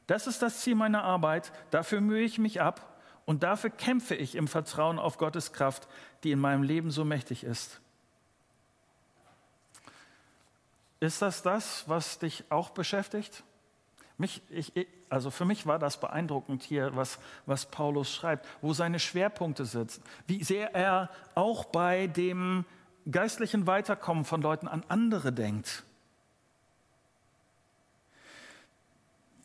Das 0.06 0.28
ist 0.28 0.40
das 0.40 0.61
Ziel 0.61 0.76
meiner 0.76 1.02
Arbeit. 1.02 1.52
Dafür 1.72 2.00
mühe 2.00 2.22
ich 2.22 2.38
mich 2.38 2.61
ab 2.61 3.02
und 3.26 3.42
dafür 3.42 3.70
kämpfe 3.70 4.14
ich 4.14 4.37
im 4.37 4.46
Vertrauen 4.46 5.00
auf 5.00 5.18
Gottes 5.18 5.52
Kraft, 5.52 5.88
die 6.22 6.30
in 6.30 6.38
meinem 6.38 6.62
Leben 6.62 6.92
so 6.92 7.04
mächtig 7.04 7.42
ist. 7.42 7.80
Ist 11.00 11.22
das 11.22 11.42
das, 11.42 11.88
was 11.88 12.18
dich 12.18 12.44
auch 12.50 12.70
beschäftigt? 12.70 13.44
Mich, 14.16 14.42
ich, 14.50 14.72
also 15.08 15.30
für 15.30 15.44
mich 15.44 15.64
war 15.66 15.78
das 15.78 16.00
beeindruckend 16.00 16.64
hier, 16.64 16.96
was, 16.96 17.18
was 17.46 17.66
Paulus 17.66 18.12
schreibt, 18.12 18.46
wo 18.61 18.72
seine 18.72 18.98
Schwerpunkte 18.98 19.64
sitzen, 19.64 20.02
wie 20.26 20.42
sehr 20.42 20.74
er 20.74 21.11
auch 21.37 21.66
bei 21.66 22.08
dem 22.08 22.64
geistlichen 23.11 23.66
Weiterkommen 23.66 24.24
von 24.24 24.42
Leuten 24.42 24.66
an 24.66 24.84
andere 24.88 25.32
denkt. 25.32 25.84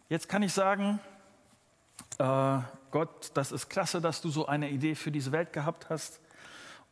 Jetzt 0.10 0.28
kann 0.28 0.44
ich 0.44 0.54
sagen, 0.54 1.00
äh, 2.18 2.60
Gott, 2.92 3.32
das 3.34 3.52
ist 3.52 3.70
klasse, 3.70 4.02
dass 4.02 4.22
du 4.22 4.30
so 4.30 4.46
eine 4.46 4.70
Idee 4.70 4.96
für 4.96 5.12
diese 5.12 5.32
Welt 5.32 5.54
gehabt 5.54 5.90
hast. 5.90 6.20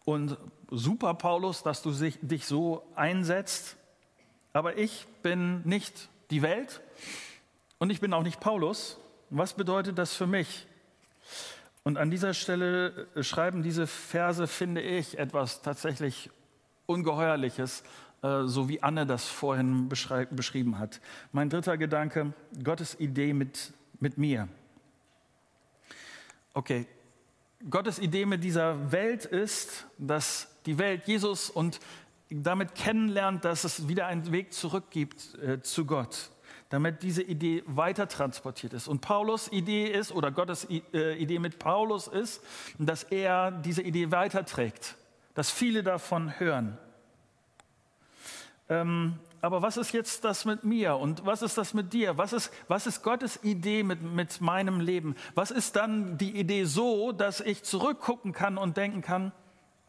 Und 0.06 0.38
super, 0.70 1.14
Paulus, 1.14 1.62
dass 1.62 1.82
du 1.82 1.92
dich 1.92 2.46
so 2.46 2.84
einsetzt. 2.96 3.78
Aber 4.54 4.78
ich 4.78 5.08
bin 5.22 5.62
nicht 5.64 6.10
die 6.30 6.42
Welt 6.42 6.82
und 7.78 7.90
ich 7.90 8.02
bin 8.02 8.14
auch 8.14 8.24
nicht 8.24 8.40
Paulus. 8.40 9.00
Was 9.30 9.54
bedeutet 9.54 9.98
das 9.98 10.14
für 10.14 10.28
mich? 10.28 10.68
Und 11.84 11.98
an 11.98 12.12
dieser 12.12 12.34
Stelle 12.34 13.08
äh, 13.16 13.24
schreiben 13.24 13.64
diese 13.64 13.88
Verse, 13.88 14.46
finde 14.48 14.82
ich, 14.82 15.18
etwas 15.18 15.62
tatsächlich 15.62 16.30
Ungeheuerliches, 16.86 17.84
äh, 18.22 18.44
so 18.44 18.70
wie 18.70 18.84
Anne 18.84 19.06
das 19.06 19.26
vorhin 19.28 19.90
beschrieben 19.90 20.78
hat. 20.78 21.00
Mein 21.32 21.50
dritter 21.50 21.78
Gedanke, 21.78 22.34
Gottes 22.64 23.00
Idee 23.00 23.34
mit, 23.34 23.74
mit 24.00 24.18
mir. 24.18 24.48
Okay, 26.54 26.86
Gottes 27.70 28.00
Idee 28.00 28.26
mit 28.26 28.44
dieser 28.44 28.92
Welt 28.92 29.26
ist, 29.26 29.88
dass 29.98 30.50
die 30.66 30.78
Welt 30.78 31.08
Jesus 31.08 31.50
und 31.50 31.80
damit 32.32 32.76
kennenlernt, 32.76 33.44
dass 33.44 33.64
es 33.64 33.88
wieder 33.88 34.08
einen 34.08 34.32
Weg 34.32 34.54
zurück 34.54 34.86
gibt 34.90 35.36
äh, 35.36 35.62
zu 35.62 35.86
Gott, 35.86 36.32
damit 36.70 37.04
diese 37.04 37.22
Idee 37.22 37.64
weiter 37.66 38.08
transportiert 38.08 38.74
ist. 38.74 38.88
Und 38.88 39.02
Paulus 39.02 39.52
Idee 39.52 39.88
ist, 39.88 40.14
oder 40.14 40.32
Gottes 40.32 40.66
äh, 40.70 41.16
Idee 41.16 41.40
mit 41.40 41.60
Paulus 41.60 42.08
ist, 42.08 42.42
dass 42.80 43.04
er 43.04 43.52
diese 43.52 43.82
Idee 43.82 44.12
weiterträgt, 44.12 44.96
dass 45.34 45.52
viele 45.52 45.84
davon 45.84 46.40
hören. 46.40 46.78
Ähm, 48.70 49.20
aber 49.42 49.62
was 49.62 49.76
ist 49.76 49.92
jetzt 49.92 50.24
das 50.24 50.46
mit 50.46 50.64
mir 50.64 50.96
und 50.96 51.26
was 51.26 51.42
ist 51.42 51.58
das 51.58 51.74
mit 51.74 51.92
dir? 51.92 52.18
Was 52.18 52.32
ist, 52.32 52.54
was 52.68 52.88
ist 52.88 53.04
Gottes 53.04 53.44
Idee 53.44 53.84
mit, 53.84 54.02
mit 54.02 54.40
meinem 54.40 54.80
Leben? 54.80 55.16
Was 55.34 55.52
ist 55.52 55.76
dann 55.76 56.18
die 56.18 56.40
Idee 56.40 56.64
so, 56.64 57.12
dass 57.12 57.42
ich 57.42 57.64
zurückgucken 57.64 58.32
kann 58.32 58.58
und 58.58 58.78
denken 58.78 59.02
kann, 59.02 59.34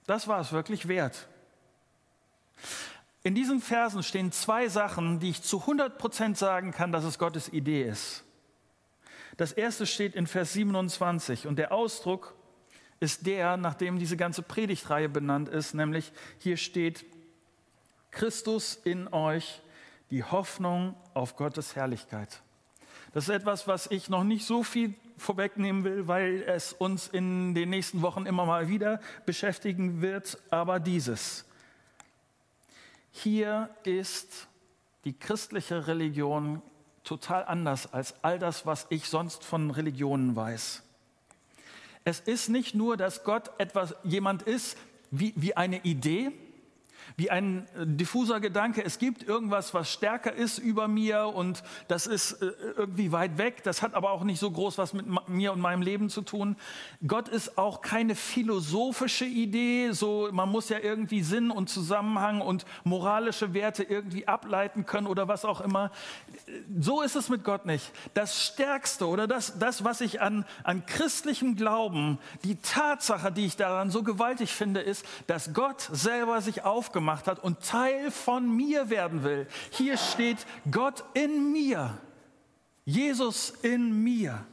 das 0.06 0.26
war 0.26 0.40
es 0.40 0.52
wirklich 0.52 0.88
wert? 0.88 1.28
In 3.22 3.34
diesen 3.34 3.60
Versen 3.60 4.02
stehen 4.02 4.32
zwei 4.32 4.68
Sachen, 4.68 5.20
die 5.20 5.30
ich 5.30 5.42
zu 5.42 5.60
100 5.60 5.96
Prozent 5.98 6.36
sagen 6.36 6.72
kann, 6.72 6.90
dass 6.90 7.04
es 7.04 7.18
Gottes 7.18 7.48
Idee 7.48 7.84
ist. 7.84 8.24
Das 9.36 9.52
erste 9.52 9.86
steht 9.86 10.14
in 10.14 10.26
Vers 10.26 10.52
27 10.52 11.46
und 11.46 11.56
der 11.56 11.72
Ausdruck 11.72 12.34
ist 13.00 13.26
der, 13.26 13.56
nachdem 13.56 13.98
diese 13.98 14.16
ganze 14.16 14.42
Predigtreihe 14.42 15.08
benannt 15.08 15.48
ist, 15.48 15.74
nämlich 15.74 16.12
hier 16.38 16.56
steht 16.56 17.04
Christus 18.10 18.74
in 18.74 19.08
euch, 19.08 19.62
die 20.10 20.22
Hoffnung 20.22 20.94
auf 21.14 21.36
Gottes 21.36 21.74
Herrlichkeit. 21.74 22.42
Das 23.12 23.24
ist 23.24 23.34
etwas, 23.34 23.66
was 23.66 23.90
ich 23.90 24.08
noch 24.08 24.24
nicht 24.24 24.46
so 24.46 24.62
viel 24.62 24.94
vorwegnehmen 25.16 25.84
will, 25.84 26.08
weil 26.08 26.42
es 26.42 26.72
uns 26.72 27.08
in 27.08 27.54
den 27.54 27.70
nächsten 27.70 28.02
Wochen 28.02 28.26
immer 28.26 28.46
mal 28.46 28.68
wieder 28.68 29.00
beschäftigen 29.26 30.00
wird, 30.02 30.38
aber 30.50 30.80
dieses. 30.80 31.44
Hier 33.12 33.68
ist 33.84 34.48
die 35.04 35.12
christliche 35.12 35.86
Religion 35.86 36.62
total 37.04 37.44
anders 37.44 37.92
als 37.92 38.14
all 38.24 38.38
das, 38.38 38.66
was 38.66 38.86
ich 38.88 39.08
sonst 39.08 39.44
von 39.44 39.70
Religionen 39.70 40.34
weiß. 40.34 40.82
Es 42.04 42.20
ist 42.20 42.48
nicht 42.48 42.74
nur, 42.74 42.96
dass 42.96 43.22
Gott 43.22 43.50
etwas, 43.58 43.94
jemand 44.02 44.42
ist 44.42 44.76
wie, 45.10 45.32
wie 45.36 45.56
eine 45.56 45.84
Idee, 45.84 46.32
wie 47.16 47.30
ein 47.30 47.66
äh, 47.76 47.86
diffuser 47.86 48.40
Gedanke, 48.40 48.84
es 48.84 48.98
gibt 48.98 49.22
irgendwas, 49.22 49.74
was 49.74 49.92
stärker 49.92 50.32
ist 50.32 50.58
über 50.58 50.88
mir 50.88 51.26
und 51.26 51.62
das 51.88 52.06
ist 52.06 52.42
äh, 52.42 52.52
irgendwie 52.76 53.12
weit 53.12 53.38
weg, 53.38 53.62
das 53.62 53.82
hat 53.82 53.94
aber 53.94 54.10
auch 54.10 54.24
nicht 54.24 54.38
so 54.38 54.50
groß 54.50 54.78
was 54.78 54.92
mit 54.92 55.06
mir 55.28 55.52
und 55.52 55.60
meinem 55.60 55.82
Leben 55.82 56.08
zu 56.08 56.22
tun. 56.22 56.56
Gott 57.06 57.28
ist 57.28 57.58
auch 57.58 57.80
keine 57.80 58.14
philosophische 58.14 59.24
Idee, 59.24 59.92
so 59.92 60.28
man 60.32 60.48
muss 60.48 60.68
ja 60.68 60.78
irgendwie 60.78 61.22
Sinn 61.22 61.50
und 61.50 61.68
Zusammenhang 61.68 62.40
und 62.40 62.64
moralische 62.84 63.54
Werte 63.54 63.82
irgendwie 63.82 64.28
ableiten 64.28 64.86
können 64.86 65.06
oder 65.06 65.28
was 65.28 65.44
auch 65.44 65.60
immer. 65.60 65.90
So 66.78 67.02
ist 67.02 67.16
es 67.16 67.28
mit 67.28 67.44
Gott 67.44 67.66
nicht. 67.66 67.90
Das 68.14 68.44
Stärkste 68.44 69.06
oder 69.06 69.26
das, 69.26 69.58
das 69.58 69.84
was 69.84 70.00
ich 70.00 70.20
an, 70.20 70.44
an 70.64 70.86
christlichem 70.86 71.56
Glauben, 71.56 72.18
die 72.44 72.56
Tatsache, 72.56 73.32
die 73.32 73.46
ich 73.46 73.56
daran 73.56 73.90
so 73.90 74.02
gewaltig 74.02 74.52
finde, 74.52 74.80
ist, 74.80 75.04
dass 75.26 75.52
Gott 75.54 75.88
selber 75.92 76.40
sich 76.40 76.64
aufgemacht 76.92 77.22
gemacht 77.22 77.26
hat 77.26 77.42
und 77.42 77.60
Teil 77.60 78.10
von 78.10 78.54
mir 78.54 78.90
werden 78.90 79.24
will. 79.24 79.46
Hier 79.70 79.96
steht 79.96 80.46
Gott 80.70 81.04
in 81.14 81.50
mir, 81.52 81.98
Jesus 82.84 83.50
in 83.50 84.02
mir. 84.02 84.44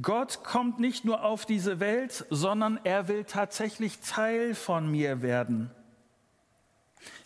Gott 0.00 0.42
kommt 0.42 0.80
nicht 0.80 1.04
nur 1.04 1.22
auf 1.22 1.44
diese 1.44 1.78
Welt, 1.78 2.24
sondern 2.30 2.80
er 2.84 3.06
will 3.08 3.24
tatsächlich 3.24 4.00
Teil 4.00 4.54
von 4.54 4.90
mir 4.90 5.22
werden. 5.22 5.70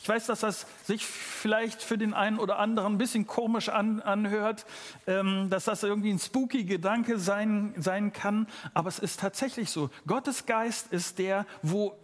Ich 0.01 0.09
weiß, 0.09 0.27
dass 0.27 0.41
das 0.41 0.67
sich 0.85 1.07
vielleicht 1.07 1.83
für 1.83 1.99
den 1.99 2.15
einen 2.15 2.39
oder 2.39 2.59
anderen 2.59 2.95
ein 2.95 2.99
bisschen 2.99 3.27
komisch 3.27 3.69
an, 3.69 4.01
anhört, 4.01 4.67
ähm, 5.07 5.51
dass 5.51 5.65
das 5.65 5.83
irgendwie 5.83 6.11
ein 6.11 6.19
spooky 6.19 6.65
Gedanke 6.65 7.19
sein, 7.19 7.75
sein 7.77 8.13
kann, 8.13 8.49
aber 8.75 8.89
es 8.89 8.99
ist 8.99 9.21
tatsächlich 9.21 9.71
so. 9.71 9.91
Gottes 10.07 10.47
Geist 10.47 10.93
ist 10.93 11.19
der, 11.19 11.47
wo 11.63 11.97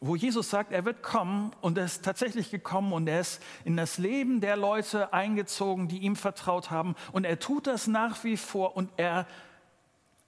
wo 0.00 0.16
Jesus 0.16 0.48
sagt, 0.48 0.72
er 0.72 0.86
wird 0.86 1.02
kommen 1.02 1.52
und 1.60 1.76
er 1.76 1.84
ist 1.84 2.04
tatsächlich 2.04 2.50
gekommen 2.50 2.92
und 2.92 3.06
er 3.06 3.20
ist 3.20 3.42
in 3.64 3.76
das 3.76 3.98
Leben 3.98 4.40
der 4.40 4.56
Leute 4.56 5.12
eingezogen, 5.12 5.88
die 5.88 5.98
ihm 5.98 6.16
vertraut 6.16 6.70
haben. 6.70 6.94
Und 7.12 7.24
er 7.24 7.38
tut 7.38 7.66
das 7.66 7.86
nach 7.86 8.24
wie 8.24 8.38
vor 8.38 8.76
und 8.76 8.90
er 8.96 9.26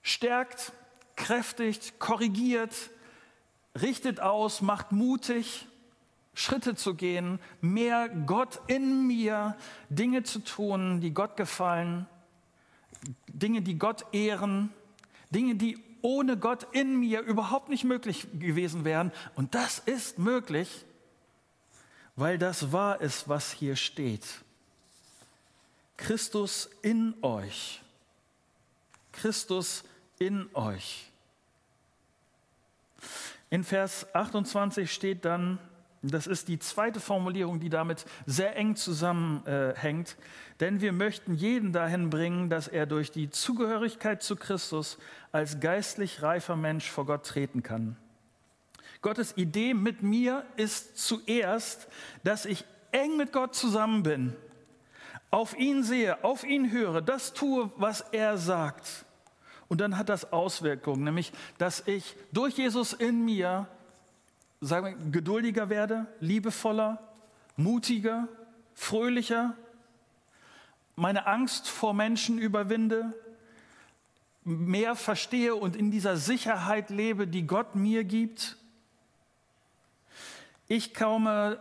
stärkt, 0.03 0.73
kräftigt, 1.15 1.99
korrigiert, 1.99 2.91
richtet 3.81 4.19
aus, 4.19 4.61
macht 4.61 4.91
mutig, 4.91 5.67
Schritte 6.35 6.75
zu 6.75 6.93
gehen, 6.93 7.39
mehr 7.61 8.09
Gott 8.09 8.61
in 8.67 9.07
mir, 9.07 9.55
Dinge 9.89 10.23
zu 10.23 10.39
tun, 10.39 11.01
die 11.01 11.13
Gott 11.13 11.35
gefallen, 11.35 12.07
Dinge, 13.27 13.61
die 13.61 13.77
Gott 13.77 14.05
ehren, 14.13 14.71
Dinge, 15.31 15.55
die 15.55 15.77
ohne 16.03 16.37
Gott 16.37 16.67
in 16.73 16.99
mir 16.99 17.21
überhaupt 17.21 17.69
nicht 17.69 17.85
möglich 17.85 18.27
gewesen 18.33 18.85
wären. 18.85 19.11
Und 19.35 19.55
das 19.55 19.79
ist 19.79 20.19
möglich, 20.19 20.85
weil 22.15 22.37
das 22.37 22.71
wahr 22.71 23.01
ist, 23.01 23.27
was 23.29 23.51
hier 23.51 23.75
steht. 23.75 24.27
Christus 25.97 26.69
in 26.81 27.15
euch. 27.23 27.81
Christus 29.13 29.85
in 30.19 30.53
euch. 30.53 31.09
In 33.49 33.63
Vers 33.63 34.05
28 34.13 34.91
steht 34.91 35.23
dann, 35.23 35.57
das 36.11 36.27
ist 36.27 36.49
die 36.49 36.59
zweite 36.59 36.99
Formulierung, 36.99 37.61
die 37.61 37.69
damit 37.69 38.05
sehr 38.25 38.57
eng 38.57 38.75
zusammenhängt. 38.75 40.17
Denn 40.59 40.81
wir 40.81 40.91
möchten 40.91 41.33
jeden 41.33 41.71
dahin 41.71 42.09
bringen, 42.09 42.49
dass 42.49 42.67
er 42.67 42.85
durch 42.85 43.11
die 43.11 43.29
Zugehörigkeit 43.29 44.21
zu 44.21 44.35
Christus 44.35 44.97
als 45.31 45.61
geistlich 45.61 46.21
reifer 46.21 46.57
Mensch 46.57 46.89
vor 46.89 47.05
Gott 47.05 47.25
treten 47.25 47.63
kann. 47.63 47.95
Gottes 49.01 49.37
Idee 49.37 49.73
mit 49.73 50.01
mir 50.03 50.45
ist 50.57 50.97
zuerst, 50.97 51.87
dass 52.23 52.45
ich 52.45 52.65
eng 52.91 53.17
mit 53.17 53.31
Gott 53.31 53.55
zusammen 53.55 54.03
bin, 54.03 54.35
auf 55.29 55.57
ihn 55.57 55.83
sehe, 55.83 56.23
auf 56.23 56.43
ihn 56.43 56.71
höre, 56.71 57.01
das 57.01 57.33
tue, 57.33 57.71
was 57.77 58.01
er 58.11 58.37
sagt. 58.37 59.05
Und 59.67 59.81
dann 59.81 59.97
hat 59.97 60.09
das 60.09 60.31
Auswirkungen, 60.31 61.03
nämlich 61.03 61.31
dass 61.57 61.87
ich 61.87 62.15
durch 62.31 62.57
Jesus 62.57 62.93
in 62.93 63.25
mir 63.25 63.67
sagen 64.63 64.85
wir, 64.85 65.11
geduldiger 65.11 65.69
werde, 65.69 66.07
liebevoller, 66.19 66.99
mutiger, 67.55 68.27
fröhlicher, 68.73 69.55
meine 70.95 71.27
Angst 71.27 71.67
vor 71.67 71.93
Menschen 71.93 72.37
überwinde, 72.37 73.13
mehr 74.43 74.95
verstehe 74.95 75.55
und 75.55 75.75
in 75.75 75.91
dieser 75.91 76.17
Sicherheit 76.17 76.89
lebe, 76.89 77.27
die 77.27 77.47
Gott 77.47 77.75
mir 77.75 78.03
gibt. 78.03 78.57
Ich 80.67 80.93
komme 80.93 81.59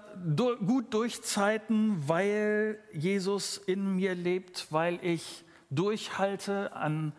gut 0.66 0.94
durch 0.94 1.22
Zeiten, 1.22 2.08
weil 2.08 2.78
Jesus 2.92 3.58
in 3.58 3.96
mir 3.96 4.14
lebt, 4.14 4.68
weil 4.70 4.98
ich 5.02 5.44
durchhalte 5.70 6.72
an 6.74 7.12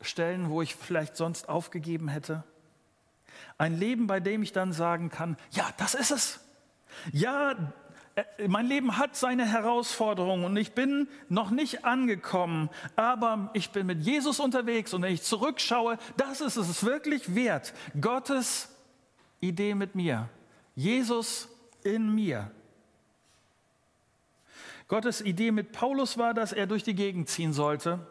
Stellen, 0.00 0.50
wo 0.50 0.62
ich 0.62 0.74
vielleicht 0.74 1.16
sonst 1.16 1.48
aufgegeben 1.48 2.08
hätte. 2.08 2.44
Ein 3.58 3.76
Leben, 3.76 4.06
bei 4.06 4.20
dem 4.20 4.42
ich 4.42 4.52
dann 4.52 4.72
sagen 4.72 5.10
kann, 5.10 5.36
ja, 5.50 5.68
das 5.76 5.94
ist 5.94 6.12
es. 6.12 6.40
Ja, 7.12 7.54
äh, 8.14 8.48
mein 8.48 8.66
Leben 8.66 8.98
hat 8.98 9.16
seine 9.16 9.46
Herausforderungen 9.46 10.44
und 10.44 10.56
ich 10.56 10.72
bin 10.72 11.08
noch 11.28 11.50
nicht 11.50 11.84
angekommen, 11.84 12.70
aber 12.96 13.50
ich 13.54 13.70
bin 13.70 13.86
mit 13.86 14.00
Jesus 14.00 14.40
unterwegs 14.40 14.94
und 14.94 15.02
wenn 15.02 15.12
ich 15.12 15.22
zurückschaue, 15.22 15.98
das 16.16 16.40
ist 16.40 16.56
es 16.56 16.84
wirklich 16.84 17.34
wert. 17.34 17.74
Gottes 18.00 18.74
Idee 19.40 19.74
mit 19.74 19.94
mir. 19.94 20.28
Jesus 20.74 21.48
in 21.82 22.14
mir. 22.14 22.50
Gottes 24.88 25.20
Idee 25.20 25.50
mit 25.50 25.72
Paulus 25.72 26.16
war, 26.16 26.32
dass 26.32 26.52
er 26.52 26.66
durch 26.66 26.82
die 26.82 26.94
Gegend 26.94 27.28
ziehen 27.28 27.52
sollte, 27.52 28.06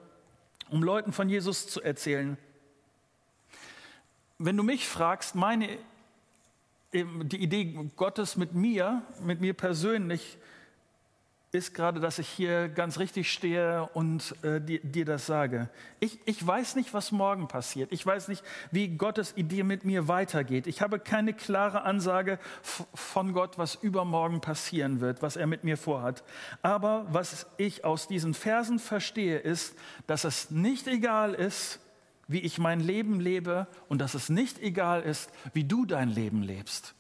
um 0.70 0.84
Leuten 0.84 1.12
von 1.12 1.28
Jesus 1.28 1.68
zu 1.68 1.82
erzählen. 1.82 2.38
Wenn 4.40 4.56
du 4.56 4.64
mich 4.64 4.88
fragst, 4.88 5.36
meine 5.36 5.78
die 6.94 7.38
Idee 7.38 7.90
Gottes 7.96 8.38
mit 8.38 8.54
mir, 8.54 9.02
mit 9.22 9.42
mir 9.42 9.54
persönlich, 9.54 10.38
ist 11.54 11.74
gerade, 11.74 12.00
dass 12.00 12.20
ich 12.20 12.28
hier 12.28 12.68
ganz 12.68 13.00
richtig 13.00 13.32
stehe 13.32 13.90
und 13.94 14.36
äh, 14.44 14.60
dir, 14.60 14.80
dir, 14.82 15.06
das 15.06 15.26
sage. 15.26 15.70
Ich, 16.00 16.20
ich 16.26 16.46
weiß 16.46 16.76
nicht, 16.76 16.94
was 16.94 17.12
morgen 17.12 17.48
passiert. 17.48 17.92
Ich 17.94 18.06
weiß 18.06 18.28
nicht, 18.28 18.44
wie 18.72 18.90
Gottes 18.90 19.36
Idee 19.38 19.64
mit 19.64 19.86
mir 19.86 20.10
weitergeht. 20.10 20.68
Ich 20.68 20.82
habe 20.82 21.00
keine 21.00 21.34
klare 21.34 21.84
Ansage 21.84 22.38
von 22.62 23.34
Gott, 23.34 23.58
was 23.58 23.76
übermorgen 23.76 24.42
passieren 24.42 25.00
wird, 25.00 25.22
was 25.22 25.38
er 25.38 25.48
mit 25.48 25.64
mir 25.64 25.78
vorhat. 25.78 26.24
Aber 26.62 27.08
was 27.10 27.48
ich 27.58 27.86
aus 27.86 28.08
diesen 28.08 28.34
Versen 28.34 28.78
verstehe, 28.78 29.40
ist, 29.40 29.74
dass 30.06 30.26
es 30.26 30.52
nicht 30.52 30.88
egal 30.88 31.34
ist, 31.34 31.80
wie 32.28 32.40
ich 32.40 32.58
mein 32.58 32.80
Leben 32.80 33.20
lebe 33.20 33.68
und 33.88 34.00
dass 34.00 34.14
es 34.14 34.30
nicht 34.30 34.60
egal 34.60 35.02
ist, 35.02 35.30
wie 35.54 35.64
du 35.64 35.86
dein 35.86 36.10
Leben 36.10 36.44
lebst. 36.44 36.94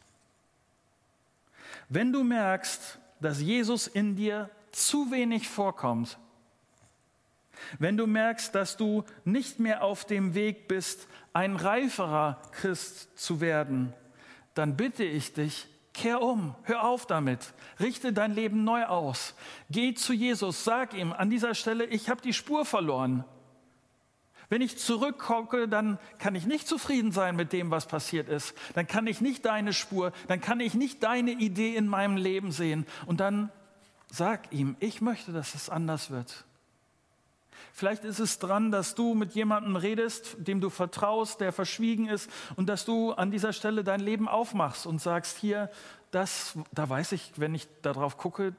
Wenn 1.89 2.11
du 2.11 2.23
merkst, 2.23 2.99
dass 3.21 3.41
Jesus 3.41 3.87
in 3.87 4.15
dir 4.15 4.49
zu 4.71 5.11
wenig 5.11 5.47
vorkommt, 5.47 6.17
wenn 7.79 7.97
du 7.97 8.05
merkst, 8.05 8.53
dass 8.53 8.77
du 8.77 9.03
nicht 9.25 9.59
mehr 9.59 9.83
auf 9.83 10.05
dem 10.05 10.33
Weg 10.33 10.67
bist, 10.67 11.07
ein 11.33 11.55
reiferer 11.55 12.41
Christ 12.51 13.17
zu 13.17 13.41
werden, 13.41 13.93
dann 14.53 14.77
bitte 14.77 15.03
ich 15.03 15.33
dich, 15.33 15.67
kehr 15.93 16.21
um, 16.21 16.55
hör 16.63 16.83
auf 16.83 17.07
damit, 17.07 17.53
richte 17.79 18.13
dein 18.13 18.35
Leben 18.35 18.63
neu 18.63 18.85
aus, 18.85 19.33
geh 19.69 19.95
zu 19.95 20.13
Jesus, 20.13 20.63
sag 20.63 20.93
ihm 20.93 21.11
an 21.11 21.29
dieser 21.29 21.55
Stelle, 21.55 21.85
ich 21.85 22.09
habe 22.09 22.21
die 22.21 22.33
Spur 22.33 22.65
verloren. 22.65 23.23
Wenn 24.49 24.61
ich 24.61 24.77
zurückgucke, 24.77 25.67
dann 25.67 25.99
kann 26.19 26.35
ich 26.35 26.45
nicht 26.45 26.67
zufrieden 26.67 27.11
sein 27.11 27.35
mit 27.35 27.51
dem, 27.51 27.69
was 27.69 27.85
passiert 27.85 28.29
ist. 28.29 28.53
Dann 28.75 28.87
kann 28.87 29.05
ich 29.05 29.19
nicht 29.19 29.45
deine 29.45 29.73
Spur, 29.73 30.13
dann 30.27 30.39
kann 30.39 30.59
ich 30.59 30.73
nicht 30.73 31.03
deine 31.03 31.31
Idee 31.31 31.75
in 31.75 31.87
meinem 31.87 32.15
Leben 32.15 32.51
sehen. 32.51 32.85
Und 33.05 33.19
dann 33.19 33.51
sag 34.09 34.53
ihm, 34.53 34.77
ich 34.79 35.01
möchte, 35.01 35.33
dass 35.33 35.53
es 35.53 35.69
anders 35.69 36.11
wird. 36.11 36.45
Vielleicht 37.73 38.05
ist 38.05 38.19
es 38.19 38.39
dran, 38.39 38.71
dass 38.71 38.95
du 38.95 39.13
mit 39.13 39.33
jemandem 39.33 39.75
redest, 39.75 40.35
dem 40.39 40.61
du 40.61 40.69
vertraust, 40.69 41.41
der 41.41 41.51
verschwiegen 41.51 42.07
ist, 42.07 42.29
und 42.55 42.69
dass 42.69 42.85
du 42.85 43.11
an 43.11 43.31
dieser 43.31 43.53
Stelle 43.53 43.83
dein 43.83 43.99
Leben 43.99 44.27
aufmachst 44.27 44.87
und 44.87 45.01
sagst, 45.01 45.37
hier, 45.37 45.69
das, 46.11 46.57
da 46.71 46.87
weiß 46.87 47.11
ich, 47.11 47.33
wenn 47.35 47.53
ich 47.53 47.67
darauf 47.81 48.17
gucke, 48.17 48.55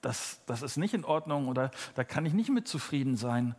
das, 0.00 0.40
das 0.46 0.62
ist 0.62 0.76
nicht 0.76 0.94
in 0.94 1.04
Ordnung 1.04 1.48
oder 1.48 1.70
da 1.94 2.04
kann 2.04 2.24
ich 2.24 2.34
nicht 2.34 2.50
mit 2.50 2.68
zufrieden 2.68 3.16
sein. 3.16 3.56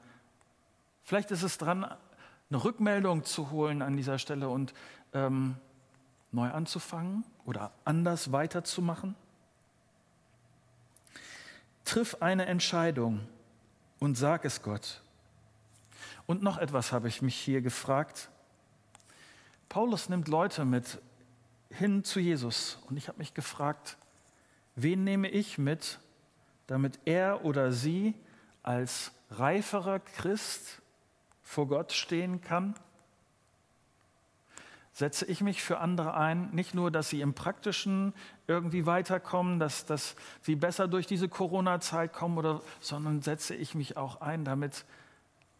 Vielleicht 1.09 1.31
ist 1.31 1.41
es 1.41 1.57
dran, 1.57 1.85
eine 1.85 2.63
Rückmeldung 2.63 3.23
zu 3.23 3.49
holen 3.49 3.81
an 3.81 3.97
dieser 3.97 4.19
Stelle 4.19 4.47
und 4.47 4.75
ähm, 5.11 5.55
neu 6.31 6.51
anzufangen 6.51 7.25
oder 7.47 7.71
anders 7.83 8.31
weiterzumachen. 8.31 9.15
Triff 11.83 12.17
eine 12.19 12.45
Entscheidung 12.45 13.21
und 13.97 14.19
sag 14.19 14.45
es 14.45 14.61
Gott. 14.61 15.01
Und 16.27 16.43
noch 16.43 16.59
etwas 16.59 16.91
habe 16.91 17.07
ich 17.07 17.23
mich 17.23 17.35
hier 17.35 17.61
gefragt. 17.61 18.29
Paulus 19.67 20.09
nimmt 20.09 20.27
Leute 20.27 20.63
mit 20.63 21.01
hin 21.71 22.03
zu 22.03 22.19
Jesus 22.19 22.77
und 22.87 22.97
ich 22.97 23.07
habe 23.07 23.17
mich 23.17 23.33
gefragt, 23.33 23.97
wen 24.75 25.03
nehme 25.05 25.29
ich 25.29 25.57
mit, 25.57 25.97
damit 26.67 26.99
er 27.05 27.45
oder 27.45 27.71
sie 27.71 28.13
als 28.61 29.11
reiferer 29.31 29.99
Christ 30.01 30.83
vor 31.49 31.67
Gott 31.67 31.93
stehen 31.93 32.41
kann? 32.41 32.75
Setze 34.93 35.25
ich 35.25 35.41
mich 35.41 35.63
für 35.63 35.79
andere 35.79 36.13
ein, 36.13 36.51
nicht 36.51 36.75
nur, 36.75 36.91
dass 36.91 37.09
sie 37.09 37.21
im 37.21 37.33
Praktischen 37.33 38.13
irgendwie 38.45 38.85
weiterkommen, 38.85 39.59
dass, 39.59 39.85
dass 39.85 40.15
sie 40.41 40.55
besser 40.55 40.87
durch 40.87 41.07
diese 41.07 41.27
Corona-Zeit 41.27 42.13
kommen, 42.13 42.37
oder, 42.37 42.61
sondern 42.81 43.23
setze 43.23 43.55
ich 43.55 43.73
mich 43.73 43.97
auch 43.97 44.21
ein, 44.21 44.45
damit 44.45 44.85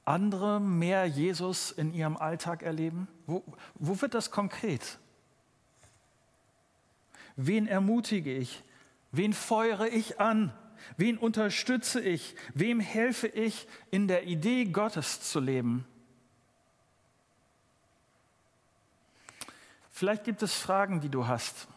andere 0.06 0.60
mehr 0.60 1.08
Jesus 1.08 1.72
in 1.72 1.92
ihrem 1.92 2.18
Alltag 2.18 2.62
erleben? 2.62 3.08
Wo, 3.26 3.44
wo 3.74 4.00
wird 4.00 4.14
das 4.14 4.30
konkret? 4.30 5.00
Wen 7.36 7.66
ermutige 7.66 8.32
ich? 8.32 8.64
Wen 9.12 9.34
feuere 9.34 9.88
ich 9.88 10.20
an? 10.20 10.54
Wen 10.98 11.18
unterstütze 11.18 12.02
ich? 12.02 12.36
Wem 12.54 12.80
helfe 12.80 13.28
ich, 13.28 13.68
in 13.92 14.08
der 14.08 14.26
Idee 14.28 14.66
Gottes 14.66 15.22
zu 15.22 15.40
leben? 15.40 15.86
Vielleicht 19.92 20.24
gibt 20.24 20.42
es 20.44 20.54
Fragen, 20.54 21.02
die 21.02 21.10
du 21.10 21.28
hast. 21.28 21.68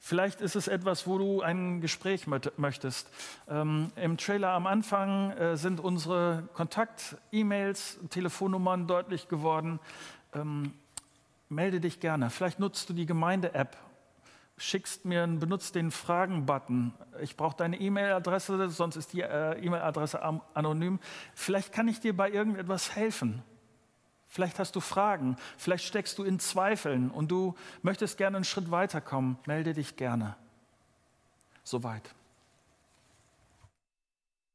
Vielleicht 0.00 0.40
ist 0.40 0.56
es 0.56 0.68
etwas, 0.68 1.06
wo 1.06 1.18
du 1.18 1.42
ein 1.42 1.80
Gespräch 1.82 2.26
möchtest. 2.26 3.10
Ähm, 3.46 3.92
Im 3.94 4.16
Trailer 4.16 4.52
am 4.52 4.66
Anfang 4.66 5.32
äh, 5.32 5.56
sind 5.56 5.80
unsere 5.80 6.48
Kontakt-E-Mails, 6.54 7.98
Telefonnummern 8.08 8.86
deutlich 8.86 9.28
geworden. 9.28 9.80
Ähm, 10.34 10.72
melde 11.50 11.80
dich 11.80 12.00
gerne. 12.00 12.30
Vielleicht 12.30 12.58
nutzt 12.58 12.88
du 12.88 12.94
die 12.94 13.06
Gemeinde-App, 13.06 13.76
schickst 14.58 15.04
mir, 15.04 15.26
benutzt 15.26 15.74
den 15.74 15.90
Fragen-Button. 15.90 16.92
Ich 17.22 17.36
brauche 17.36 17.56
deine 17.56 17.80
E-Mail-Adresse, 17.80 18.68
sonst 18.68 18.96
ist 18.96 19.12
die 19.12 19.22
äh, 19.22 19.58
E-Mail-Adresse 19.64 20.22
anonym. 20.54 21.00
Vielleicht 21.34 21.72
kann 21.72 21.88
ich 21.88 22.00
dir 22.00 22.16
bei 22.16 22.30
irgendetwas 22.30 22.94
helfen. 22.94 23.42
Vielleicht 24.26 24.58
hast 24.58 24.76
du 24.76 24.80
Fragen, 24.80 25.36
vielleicht 25.56 25.86
steckst 25.86 26.18
du 26.18 26.24
in 26.24 26.38
Zweifeln 26.38 27.10
und 27.10 27.30
du 27.30 27.54
möchtest 27.80 28.18
gerne 28.18 28.36
einen 28.36 28.44
Schritt 28.44 28.70
weiterkommen. 28.70 29.38
Melde 29.46 29.72
dich 29.72 29.96
gerne. 29.96 30.36
Soweit. 31.64 32.14